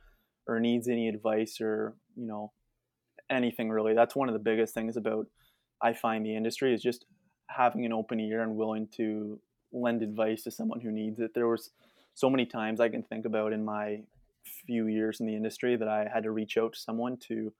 or 0.48 0.60
needs 0.60 0.88
any 0.88 1.08
advice 1.08 1.60
or 1.62 1.96
you 2.16 2.28
know 2.28 2.52
anything 3.30 3.70
really. 3.70 3.94
That's 3.94 4.16
one 4.16 4.30
of 4.30 4.34
the 4.34 4.40
biggest 4.40 4.74
things 4.74 4.98
about 4.98 5.28
I 5.82 5.94
find 5.94 6.26
the 6.26 6.36
industry 6.36 6.74
is 6.74 6.82
just 6.82 7.06
having 7.50 7.86
an 7.86 7.94
open 7.94 8.20
ear 8.20 8.42
and 8.42 8.56
willing 8.56 8.88
to 8.98 9.40
lend 9.72 10.02
advice 10.02 10.44
to 10.44 10.52
someone 10.52 10.80
who 10.80 10.92
needs 10.92 11.20
it. 11.20 11.32
There 11.34 11.48
was 11.48 11.72
so 12.14 12.30
many 12.30 12.46
times 12.46 12.80
I 12.80 12.90
can 12.90 13.04
think 13.04 13.26
about 13.26 13.54
in 13.54 13.64
my 13.64 14.00
few 14.66 14.88
years 14.88 15.20
in 15.20 15.26
the 15.26 15.36
industry 15.36 15.76
that 15.76 15.88
I 15.88 16.08
had 16.12 16.24
to 16.24 16.32
reach 16.32 16.58
out 16.58 16.74
to 16.74 16.80
someone 16.80 17.18
to 17.28 17.52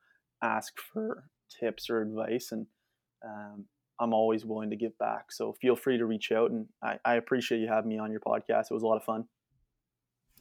ask 0.42 0.74
for 0.94 1.26
tips 1.50 1.90
or 1.90 2.02
advice, 2.02 2.52
and 2.52 2.66
um, 3.26 3.66
I'm 4.00 4.14
always 4.14 4.46
willing 4.46 4.70
to 4.70 4.76
give 4.76 4.98
back. 4.98 5.32
So 5.32 5.54
feel 5.54 5.76
free 5.76 5.98
to 5.98 6.06
reach 6.06 6.32
out, 6.32 6.52
and 6.52 6.68
I, 6.84 6.98
I 7.04 7.16
appreciate 7.16 7.60
you 7.60 7.68
having 7.68 7.90
me 7.90 7.98
on 7.98 8.12
your 8.12 8.20
podcast. 8.22 8.72
It 8.72 8.74
was 8.74 8.84
a 8.84 8.88
lot 8.88 8.98
of 8.98 9.04
fun. 9.04 9.26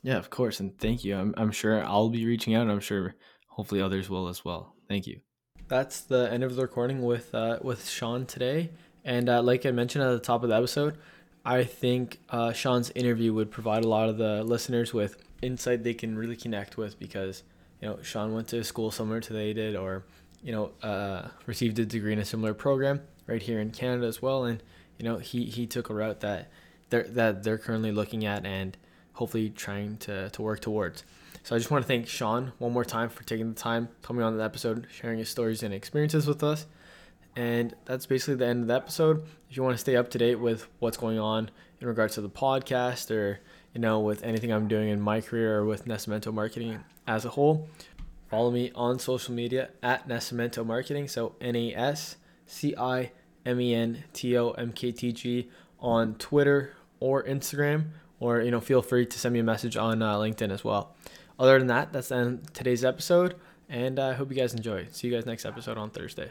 Yeah, 0.05 0.19
of 0.19 0.29
course, 0.29 0.61
and 0.61 0.79
thank 0.79 1.03
you. 1.03 1.17
I'm 1.17 1.35
I'm 1.37 1.51
sure 1.51 1.83
I'll 1.83 2.11
be 2.11 2.27
reaching 2.27 2.55
out, 2.55 2.63
and 2.63 2.71
I'm 2.71 2.81
sure 2.81 3.15
hopefully 3.49 3.81
others 3.81 4.11
will 4.11 4.29
as 4.29 4.45
well. 4.45 4.75
Thank 4.87 5.07
you. 5.07 5.21
That's 5.67 6.03
the 6.03 6.31
end 6.31 6.45
of 6.45 6.55
the 6.55 6.63
recording 6.63 7.03
with 7.03 7.35
uh, 7.35 7.59
with 7.63 7.89
Sean 7.89 8.27
today, 8.27 8.71
and 9.03 9.31
uh, 9.31 9.43
like 9.43 9.65
I 9.65 9.71
mentioned 9.71 10.05
at 10.05 10.11
the 10.11 10.19
top 10.19 10.43
of 10.43 10.51
the 10.51 10.57
episode, 10.57 10.99
I 11.43 11.65
think 11.65 12.21
uh, 12.29 12.53
Sean's 12.53 12.93
interview 12.95 13.33
would 13.33 13.51
provide 13.51 13.83
a 13.83 13.89
lot 13.89 14.11
of 14.11 14.19
the 14.19 14.45
listeners 14.45 14.93
with 14.93 15.17
insight 15.41 15.83
they 15.83 15.95
can 15.95 16.19
really 16.19 16.37
connect 16.37 16.77
with 16.77 16.99
because 16.99 17.43
you 17.81 17.89
know 17.89 17.99
Sean 18.03 18.35
went 18.35 18.49
to 18.49 18.63
school 18.63 18.91
similar 18.91 19.23
to 19.23 19.33
they 19.33 19.55
did, 19.55 19.75
or 19.75 20.05
you 20.43 20.53
know 20.53 20.73
uh, 20.83 21.29
received 21.47 21.79
a 21.79 21.87
degree 21.87 22.13
in 22.13 22.19
a 22.19 22.27
similar 22.27 22.53
program 22.53 23.01
right 23.27 23.43
here 23.43 23.59
in 23.59 23.71
Canada 23.71 24.07
as 24.07 24.21
well, 24.21 24.45
and 24.45 24.63
you 24.99 25.05
know 25.07 25.17
he 25.17 25.47
he 25.47 25.67
took 25.67 25.89
a 25.89 25.95
route 25.95 26.21
that 26.21 26.51
they're 26.91 27.05
that 27.05 27.43
they're 27.43 27.57
currently 27.57 27.91
looking 27.91 28.27
at 28.27 28.45
and 28.45 28.77
hopefully 29.15 29.51
trying 29.51 29.97
to 29.99 30.31
to 30.31 30.43
work 30.43 30.61
towards. 30.61 31.05
So 31.43 31.55
I 31.55 31.59
just 31.59 31.71
want 31.71 31.83
to 31.83 31.89
thank 31.89 32.07
Sean 32.07 32.53
one 32.59 32.73
more 32.73 32.85
time 32.85 33.09
for 33.09 33.23
taking 33.25 33.53
the 33.53 33.61
time 33.61 33.89
coming 34.03 34.23
on 34.23 34.37
the 34.37 34.45
episode, 34.45 34.87
sharing 34.91 35.19
his 35.19 35.29
stories 35.29 35.63
and 35.63 35.75
experiences 35.75 36.27
with 36.27 36.43
us. 36.43 36.67
And 37.37 37.75
that's 37.85 38.07
basically 38.07 38.37
the 38.37 38.47
end 38.47 38.63
of 38.63 38.69
the 38.69 38.75
episode. 38.75 39.25
If 39.51 39.57
you 39.57 39.63
want 39.63 39.75
to 39.75 39.79
stay 39.79 39.97
up 39.97 40.11
to 40.11 40.19
date 40.19 40.37
with 40.37 40.69
what's 40.79 40.97
going 40.97 41.19
on 41.19 41.51
in 41.81 41.89
regards 41.89 42.15
to 42.15 42.21
the 42.21 42.31
podcast 42.31 43.11
or 43.11 43.41
you 43.75 43.81
know 43.81 44.01
with 44.01 44.23
anything 44.23 44.53
I'm 44.53 44.69
doing 44.69 44.89
in 44.89 45.01
my 45.01 45.21
career 45.21 45.59
or 45.59 45.65
with 45.65 45.87
Nascimento 45.87 46.33
Marketing 46.33 46.85
as 47.07 47.25
a 47.25 47.31
whole, 47.31 47.69
follow 48.31 48.51
me 48.51 48.71
on 48.75 48.99
social 48.99 49.35
media 49.35 49.71
at 49.83 50.09
Nascimento 50.09 50.65
Marketing. 50.65 51.09
So 51.09 51.35
N 51.41 51.57
A 51.57 51.75
S 51.75 52.17
C 52.47 52.75
I 52.77 53.11
M 53.45 53.61
E 53.61 53.75
N 53.75 54.05
T 54.13 54.37
O 54.39 54.53
M 54.53 54.73
K 54.73 54.93
T 54.93 55.13
G 55.13 55.51
on 55.81 56.15
Twitter 56.15 56.73
or 57.01 57.23
Instagram, 57.25 57.89
or 58.21 58.41
you 58.41 58.51
know 58.51 58.61
feel 58.61 58.83
free 58.83 59.07
to 59.07 59.19
send 59.19 59.33
me 59.33 59.41
a 59.41 59.45
message 59.45 59.77
on 59.77 60.03
uh, 60.03 60.17
LinkedIn 60.17 60.51
as 60.51 60.65
well. 60.65 60.95
Other 61.39 61.59
than 61.59 61.69
that, 61.69 61.93
that's 61.93 62.09
the 62.09 62.17
end 62.17 62.55
today's 62.55 62.85
episode, 62.85 63.35
and 63.69 63.99
I 63.99 64.11
uh, 64.11 64.15
hope 64.15 64.31
you 64.31 64.37
guys 64.37 64.55
enjoy. 64.55 64.87
See 64.91 65.09
you 65.09 65.15
guys 65.15 65.27
next 65.27 65.45
episode 65.45 65.79
on 65.79 65.91
Thursday. 65.91 66.29